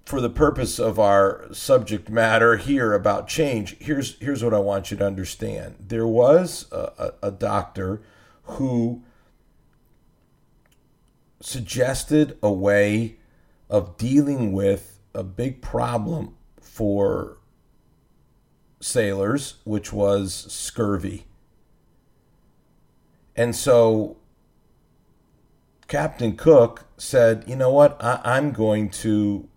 for 0.06 0.22
the 0.22 0.30
purpose 0.30 0.80
of 0.80 1.00
our 1.00 1.48
subject 1.52 2.10
matter 2.10 2.58
here 2.58 2.94
about 2.94 3.28
change, 3.28 3.76
here's 3.80 4.18
here's 4.20 4.44
what 4.44 4.54
I 4.54 4.60
want 4.60 4.92
you 4.92 4.98
to 4.98 5.06
understand. 5.06 5.76
There 5.80 6.08
was 6.08 6.68
a, 6.72 6.92
a, 7.22 7.28
a 7.28 7.32
doctor 7.32 8.02
who 8.44 9.02
suggested 11.46 12.38
a 12.42 12.52
way 12.52 13.18
of 13.70 13.98
dealing 13.98 14.52
with 14.52 15.00
a 15.14 15.24
big 15.24 15.62
problem 15.62 16.36
for 16.60 17.38
sailors, 18.80 19.56
which 19.64 19.94
was 19.94 20.52
scurvy. 20.52 21.26
And 23.36 23.56
so 23.56 24.18
Captain 25.88 26.36
Cook 26.36 26.86
said, 26.98 27.44
you 27.48 27.56
know 27.56 27.72
what, 27.72 28.04
I, 28.04 28.38
am 28.38 28.52
going 28.52 28.90
to 28.90 29.48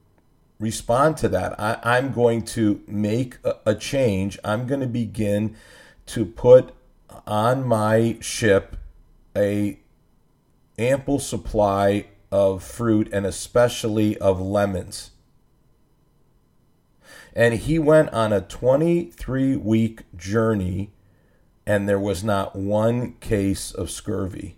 respond 0.58 1.16
to 1.18 1.28
that. 1.30 1.58
I, 1.58 1.98
am 1.98 2.12
going 2.12 2.42
to 2.46 2.82
make 2.86 3.38
a, 3.44 3.56
a 3.64 3.74
change. 3.74 4.38
I'm 4.44 4.66
going 4.66 4.80
to 4.80 4.86
begin 4.86 5.56
to 6.06 6.26
put 6.26 6.74
on 7.26 7.66
my 7.66 8.18
ship 8.20 8.76
a 9.34 9.78
ample 10.78 11.18
supply 11.18 12.06
of 12.30 12.62
fruit 12.62 13.08
and 13.12 13.26
especially 13.26 14.16
of 14.18 14.40
lemons. 14.40 15.10
And 17.34 17.54
he 17.54 17.78
went 17.78 18.12
on 18.12 18.32
a 18.32 18.40
23 18.40 19.56
week 19.56 20.02
journey, 20.16 20.90
and 21.66 21.88
there 21.88 22.00
was 22.00 22.24
not 22.24 22.56
one 22.56 23.14
case 23.14 23.70
of 23.70 23.90
scurvy. 23.90 24.56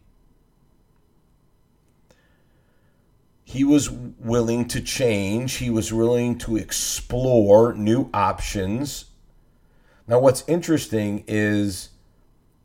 He 3.44 3.64
was 3.64 3.90
willing 3.90 4.68
to 4.68 4.80
change, 4.80 5.54
he 5.54 5.70
was 5.70 5.92
willing 5.92 6.38
to 6.38 6.56
explore 6.56 7.74
new 7.74 8.08
options. 8.14 9.06
Now, 10.06 10.20
what's 10.20 10.44
interesting 10.46 11.24
is 11.26 11.90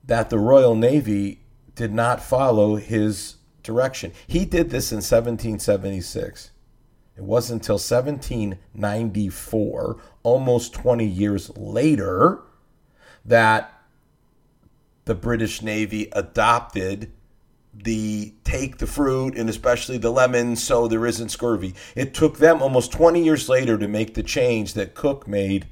that 0.04 0.30
the 0.30 0.40
Royal 0.40 0.76
Navy 0.76 1.42
did 1.74 1.92
not 1.92 2.24
follow 2.24 2.76
his 2.76 3.36
direction. 3.66 4.14
He 4.28 4.46
did 4.46 4.70
this 4.70 4.92
in 4.92 4.98
1776. 4.98 6.52
It 7.18 7.24
wasn't 7.24 7.64
until 7.64 7.76
1794, 7.76 9.98
almost 10.24 10.74
20 10.74 11.06
years 11.06 11.50
later, 11.58 12.42
that 13.24 13.72
the 15.06 15.16
British 15.16 15.62
Navy 15.62 16.10
adopted 16.12 17.14
the 17.74 18.34
take 18.44 18.78
the 18.78 18.88
fruit 18.88 19.38
and 19.38 19.50
especially 19.50 19.98
the 19.98 20.12
lemons 20.12 20.64
so 20.64 20.88
there 20.88 21.06
isn't 21.06 21.30
scurvy. 21.30 21.74
It 21.96 22.14
took 22.14 22.38
them 22.38 22.62
almost 22.62 22.92
20 22.92 23.24
years 23.24 23.50
later 23.50 23.78
to 23.78 23.88
make 23.88 24.14
the 24.14 24.24
change 24.24 24.74
that 24.74 24.96
Cook 24.96 25.28
made. 25.28 25.68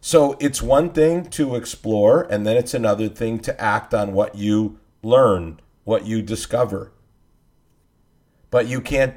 So 0.00 0.36
it's 0.40 0.62
one 0.62 0.90
thing 0.90 1.28
to 1.30 1.56
explore, 1.56 2.22
and 2.22 2.46
then 2.46 2.56
it's 2.56 2.72
another 2.72 3.08
thing 3.08 3.38
to 3.40 3.60
act 3.60 3.92
on 3.92 4.14
what 4.14 4.34
you 4.34 4.78
learn, 5.02 5.60
what 5.84 6.06
you 6.06 6.22
discover 6.22 6.92
but 8.50 8.66
you 8.66 8.80
can't 8.80 9.14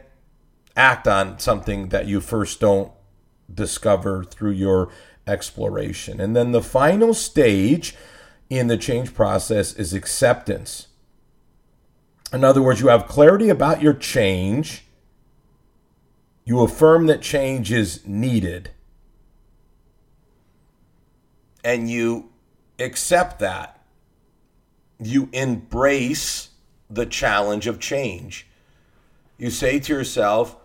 act 0.76 1.08
on 1.08 1.40
something 1.40 1.90
that 1.90 2.08
you 2.08 2.22
first 2.22 2.60
don't 2.60 2.92
discover 3.54 4.24
through 4.24 4.52
your 4.52 4.90
exploration. 5.28 6.20
And 6.20 6.36
then 6.36 6.52
the 6.52 6.62
final 6.62 7.14
stage 7.14 7.96
in 8.50 8.68
the 8.68 8.78
change 8.78 9.14
process 9.14 9.74
is 9.74 9.94
acceptance. 9.94 10.88
In 12.32 12.44
other 12.44 12.62
words, 12.62 12.80
you 12.80 12.88
have 12.88 13.08
clarity 13.08 13.50
about 13.50 13.82
your 13.82 13.94
change, 13.94 14.86
you 16.46 16.62
affirm 16.62 17.06
that 17.08 17.22
change 17.22 17.72
is 17.72 18.06
needed, 18.06 18.72
and 21.64 21.90
you 21.90 22.32
accept 22.80 23.40
that. 23.40 23.83
You 25.00 25.30
embrace 25.34 26.50
the 26.90 27.06
challenge 27.06 27.68
of 27.68 27.80
change 27.80 28.48
you 29.44 29.50
say 29.50 29.78
to 29.78 29.94
yourself, 29.94 30.56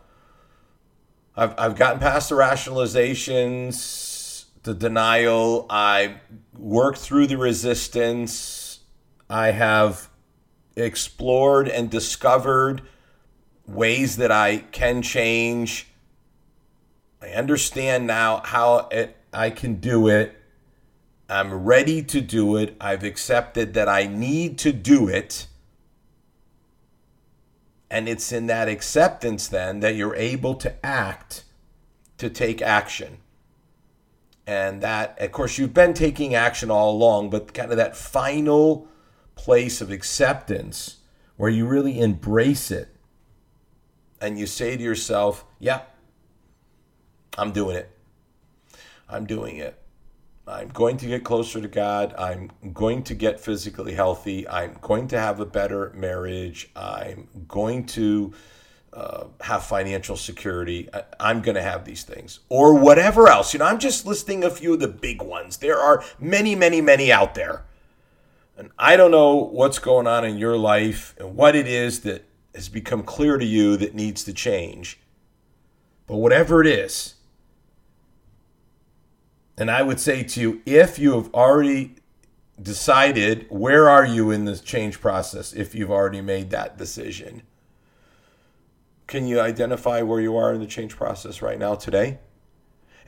I've, 1.37 1.53
I've 1.59 1.77
gotten 1.77 1.99
past 1.99 2.29
the 2.29 2.37
rationalizations, 2.37 4.45
the 4.62 4.73
denial, 4.73 5.67
I 5.69 6.21
worked 6.57 6.99
through 6.99 7.27
the 7.29 7.38
resistance, 7.38 8.79
I 9.29 9.51
have 9.51 10.09
explored 10.77 11.69
and 11.69 11.91
discovered 11.91 12.83
ways 13.67 14.17
that 14.17 14.31
I 14.31 14.59
can 14.59 15.03
change. 15.03 15.88
I 17.21 17.31
understand 17.31 18.07
now 18.07 18.43
how 18.45 18.87
it, 18.93 19.17
I 19.33 19.51
can 19.51 19.81
do 19.81 20.07
it. 20.07 20.38
I'm 21.29 21.53
ready 21.64 22.03
to 22.05 22.21
do 22.21 22.57
it. 22.57 22.77
I've 22.81 23.05
accepted 23.05 23.75
that 23.75 23.88
I 23.88 24.07
need 24.07 24.59
to 24.59 24.73
do 24.73 25.09
it. 25.09 25.47
And 27.91 28.09
it's 28.09 28.33
in 28.33 28.47
that 28.47 28.69
acceptance 28.69 29.49
then 29.49 29.81
that 29.81 29.95
you're 29.95 30.14
able 30.14 30.55
to 30.57 30.75
act, 30.85 31.45
to 32.19 32.31
take 32.31 32.62
action. 32.62 33.19
And 34.47 34.81
that, 34.81 35.21
of 35.21 35.31
course, 35.33 35.59
you've 35.59 35.75
been 35.75 35.93
taking 35.93 36.35
action 36.35 36.71
all 36.71 36.93
along, 36.93 37.29
but 37.29 37.53
kind 37.53 37.71
of 37.71 37.77
that 37.77 37.97
final 37.97 38.88
place 39.35 39.83
of 39.83 39.91
acceptance 39.91 40.97
where 41.37 41.51
you 41.51 41.67
really 41.67 42.01
embrace 42.01 42.71
it 42.71 42.88
and 44.21 44.38
you 44.38 44.47
say 44.47 44.77
to 44.77 44.83
yourself, 44.83 45.45
yeah, 45.59 45.83
I'm 47.37 47.53
doing 47.53 47.77
it. 47.77 47.91
I'm 49.09 49.27
doing 49.27 49.57
it. 49.57 49.81
I'm 50.48 50.68
going 50.68 50.96
to 50.98 51.06
get 51.06 51.24
closer 51.24 51.61
to 51.61 51.68
God. 51.68 52.14
I'm 52.16 52.50
going 52.72 53.02
to 53.04 53.14
get 53.14 53.38
physically 53.38 53.94
healthy. 53.94 54.48
I'm 54.48 54.78
going 54.80 55.08
to 55.08 55.18
have 55.18 55.40
a 55.40 55.46
better 55.46 55.92
marriage. 55.94 56.70
I'm 56.74 57.28
going 57.46 57.84
to 57.87 58.32
uh, 58.92 59.24
have 59.42 59.64
financial 59.64 60.16
security. 60.16 60.88
I, 61.20 61.30
am 61.30 61.42
going 61.42 61.54
to 61.54 61.62
have 61.62 61.84
these 61.84 62.02
things 62.02 62.40
or 62.48 62.74
whatever 62.74 63.28
else. 63.28 63.52
You 63.52 63.58
know, 63.58 63.66
I'm 63.66 63.78
just 63.78 64.06
listing 64.06 64.42
a 64.42 64.50
few 64.50 64.74
of 64.74 64.80
the 64.80 64.88
big 64.88 65.20
ones. 65.20 65.58
There 65.58 65.78
are 65.78 66.02
many, 66.18 66.54
many, 66.54 66.80
many 66.80 67.12
out 67.12 67.34
there. 67.34 67.64
And 68.56 68.70
I 68.78 68.96
don't 68.96 69.11
know 69.11 69.34
what's 69.34 69.78
going 69.78 70.06
on 70.06 70.24
in 70.24 70.37
your 70.38 70.56
life 70.56 71.14
and 71.18 71.37
what 71.37 71.54
it 71.54 71.68
is 71.68 72.00
that 72.00 72.24
has 72.54 72.68
become 72.68 73.02
clear 73.02 73.38
to 73.38 73.44
you 73.44 73.76
that 73.76 73.94
needs 73.94 74.24
to 74.24 74.32
change. 74.32 74.98
But 76.06 76.16
whatever 76.16 76.61
it 76.61 76.66
is, 76.66 77.14
and 79.59 79.73
I 79.73 79.83
would 79.83 79.99
say 79.99 80.23
to 80.23 80.40
you, 80.40 80.62
if 80.64 81.01
you 81.01 81.14
have 81.14 81.35
already 81.35 81.97
decided, 82.62 83.47
where 83.51 83.88
are 83.88 84.07
you 84.07 84.31
in 84.31 84.44
this 84.44 84.61
change 84.61 85.01
process 85.01 85.53
if 85.53 85.75
you've 85.75 85.90
already 85.90 86.21
made 86.21 86.51
that 86.51 86.79
decision? 86.79 87.42
Can 89.09 89.27
you 89.27 89.40
identify 89.40 90.01
where 90.03 90.21
you 90.21 90.37
are 90.37 90.55
in 90.55 90.61
the 90.61 90.66
change 90.66 90.94
process 90.94 91.42
right 91.42 91.59
now 91.59 91.75
today? 91.75 92.18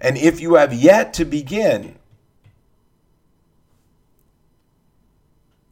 And 0.01 0.17
if 0.17 0.41
you 0.41 0.55
have 0.55 0.75
yet 0.75 1.15
to 1.15 1.25
begin, 1.25 1.97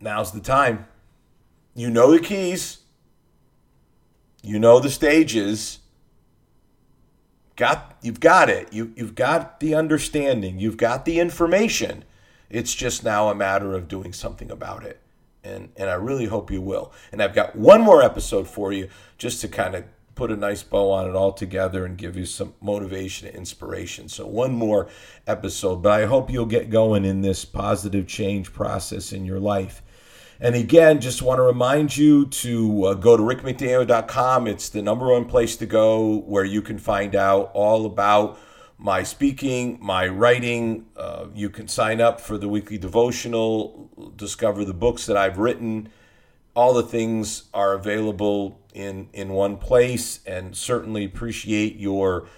now's 0.00 0.30
the 0.30 0.40
time. 0.40 0.86
You 1.74 1.90
know 1.90 2.12
the 2.12 2.20
keys, 2.20 2.78
you 4.42 4.60
know 4.60 4.78
the 4.78 4.90
stages 4.90 5.80
got 7.58 7.96
you've 8.00 8.20
got 8.20 8.48
it. 8.48 8.72
You 8.72 8.94
you've 8.96 9.14
got 9.14 9.60
the 9.60 9.74
understanding. 9.74 10.58
You've 10.58 10.78
got 10.78 11.04
the 11.04 11.20
information. 11.20 12.04
It's 12.48 12.74
just 12.74 13.04
now 13.04 13.28
a 13.28 13.34
matter 13.34 13.74
of 13.74 13.88
doing 13.88 14.14
something 14.14 14.50
about 14.50 14.84
it. 14.84 15.00
And 15.44 15.68
and 15.76 15.90
I 15.90 15.94
really 15.94 16.26
hope 16.26 16.50
you 16.50 16.62
will. 16.62 16.92
And 17.12 17.22
I've 17.22 17.34
got 17.34 17.56
one 17.56 17.82
more 17.82 18.02
episode 18.02 18.48
for 18.48 18.72
you 18.72 18.88
just 19.18 19.42
to 19.42 19.48
kind 19.48 19.74
of 19.74 19.84
put 20.14 20.30
a 20.32 20.36
nice 20.36 20.62
bow 20.62 20.90
on 20.90 21.08
it 21.08 21.14
all 21.14 21.32
together 21.32 21.84
and 21.84 21.96
give 21.96 22.16
you 22.16 22.24
some 22.24 22.54
motivation 22.60 23.28
and 23.28 23.36
inspiration. 23.36 24.08
So 24.08 24.26
one 24.26 24.52
more 24.52 24.88
episode, 25.26 25.76
but 25.82 25.92
I 25.92 26.06
hope 26.06 26.30
you'll 26.30 26.46
get 26.46 26.70
going 26.70 27.04
in 27.04 27.20
this 27.20 27.44
positive 27.44 28.08
change 28.08 28.52
process 28.52 29.12
in 29.12 29.24
your 29.24 29.38
life. 29.38 29.80
And 30.40 30.54
again, 30.54 31.00
just 31.00 31.20
want 31.20 31.38
to 31.38 31.42
remind 31.42 31.96
you 31.96 32.26
to 32.26 32.84
uh, 32.84 32.94
go 32.94 33.16
to 33.16 33.22
rickmcdaniel.com. 33.22 34.46
It's 34.46 34.68
the 34.68 34.82
number 34.82 35.08
one 35.08 35.24
place 35.24 35.56
to 35.56 35.66
go 35.66 36.18
where 36.20 36.44
you 36.44 36.62
can 36.62 36.78
find 36.78 37.16
out 37.16 37.50
all 37.54 37.84
about 37.84 38.38
my 38.78 39.02
speaking, 39.02 39.78
my 39.82 40.06
writing. 40.06 40.86
Uh, 40.96 41.26
you 41.34 41.50
can 41.50 41.66
sign 41.66 42.00
up 42.00 42.20
for 42.20 42.38
the 42.38 42.48
weekly 42.48 42.78
devotional, 42.78 44.12
discover 44.14 44.64
the 44.64 44.74
books 44.74 45.06
that 45.06 45.16
I've 45.16 45.38
written. 45.38 45.88
All 46.54 46.72
the 46.72 46.84
things 46.84 47.44
are 47.52 47.74
available 47.74 48.60
in, 48.72 49.08
in 49.12 49.30
one 49.30 49.56
place, 49.56 50.20
and 50.24 50.56
certainly 50.56 51.04
appreciate 51.04 51.76
your 51.76 52.28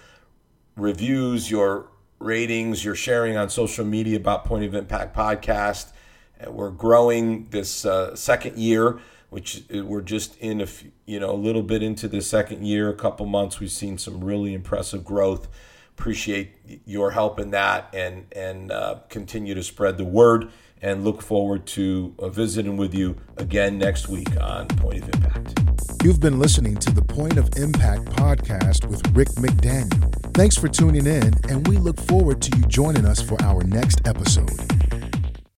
reviews, 0.75 1.51
your 1.51 1.89
ratings, 2.17 2.83
your 2.83 2.95
sharing 2.95 3.37
on 3.37 3.49
social 3.51 3.85
media 3.85 4.17
about 4.17 4.43
Point 4.45 4.63
of 4.63 4.73
Impact 4.73 5.15
Podcast 5.15 5.91
we're 6.47 6.71
growing 6.71 7.47
this 7.49 7.85
uh, 7.85 8.15
second 8.15 8.57
year, 8.57 8.99
which 9.29 9.63
we're 9.71 10.01
just 10.01 10.37
in 10.37 10.61
a 10.61 10.67
you 11.05 11.19
know 11.19 11.31
a 11.31 11.35
little 11.35 11.63
bit 11.63 11.81
into 11.83 12.07
the 12.07 12.21
second 12.21 12.65
year, 12.65 12.89
a 12.89 12.95
couple 12.95 13.25
months. 13.25 13.59
We've 13.59 13.71
seen 13.71 13.97
some 13.97 14.23
really 14.23 14.53
impressive 14.53 15.03
growth. 15.03 15.47
Appreciate 15.97 16.81
your 16.85 17.11
help 17.11 17.39
in 17.39 17.51
that, 17.51 17.89
and 17.93 18.25
and 18.31 18.71
uh, 18.71 18.99
continue 19.09 19.53
to 19.53 19.63
spread 19.63 19.97
the 19.97 20.05
word 20.05 20.49
and 20.81 21.03
look 21.03 21.21
forward 21.21 21.65
to 21.67 22.15
uh, 22.19 22.27
visiting 22.27 22.75
with 22.75 22.93
you 22.93 23.15
again 23.37 23.77
next 23.77 24.07
week 24.07 24.29
on 24.41 24.67
Point 24.67 25.03
of 25.03 25.13
Impact. 25.15 25.59
You've 26.03 26.19
been 26.19 26.39
listening 26.39 26.75
to 26.77 26.91
the 26.91 27.03
Point 27.03 27.37
of 27.37 27.49
Impact 27.55 28.05
podcast 28.05 28.89
with 28.89 29.05
Rick 29.15 29.29
McDaniel. 29.29 30.33
Thanks 30.33 30.57
for 30.57 30.67
tuning 30.67 31.05
in, 31.05 31.33
and 31.49 31.67
we 31.67 31.77
look 31.77 31.99
forward 32.01 32.41
to 32.41 32.57
you 32.57 32.63
joining 32.63 33.05
us 33.05 33.21
for 33.21 33.39
our 33.43 33.63
next 33.63 34.07
episode. 34.07 34.49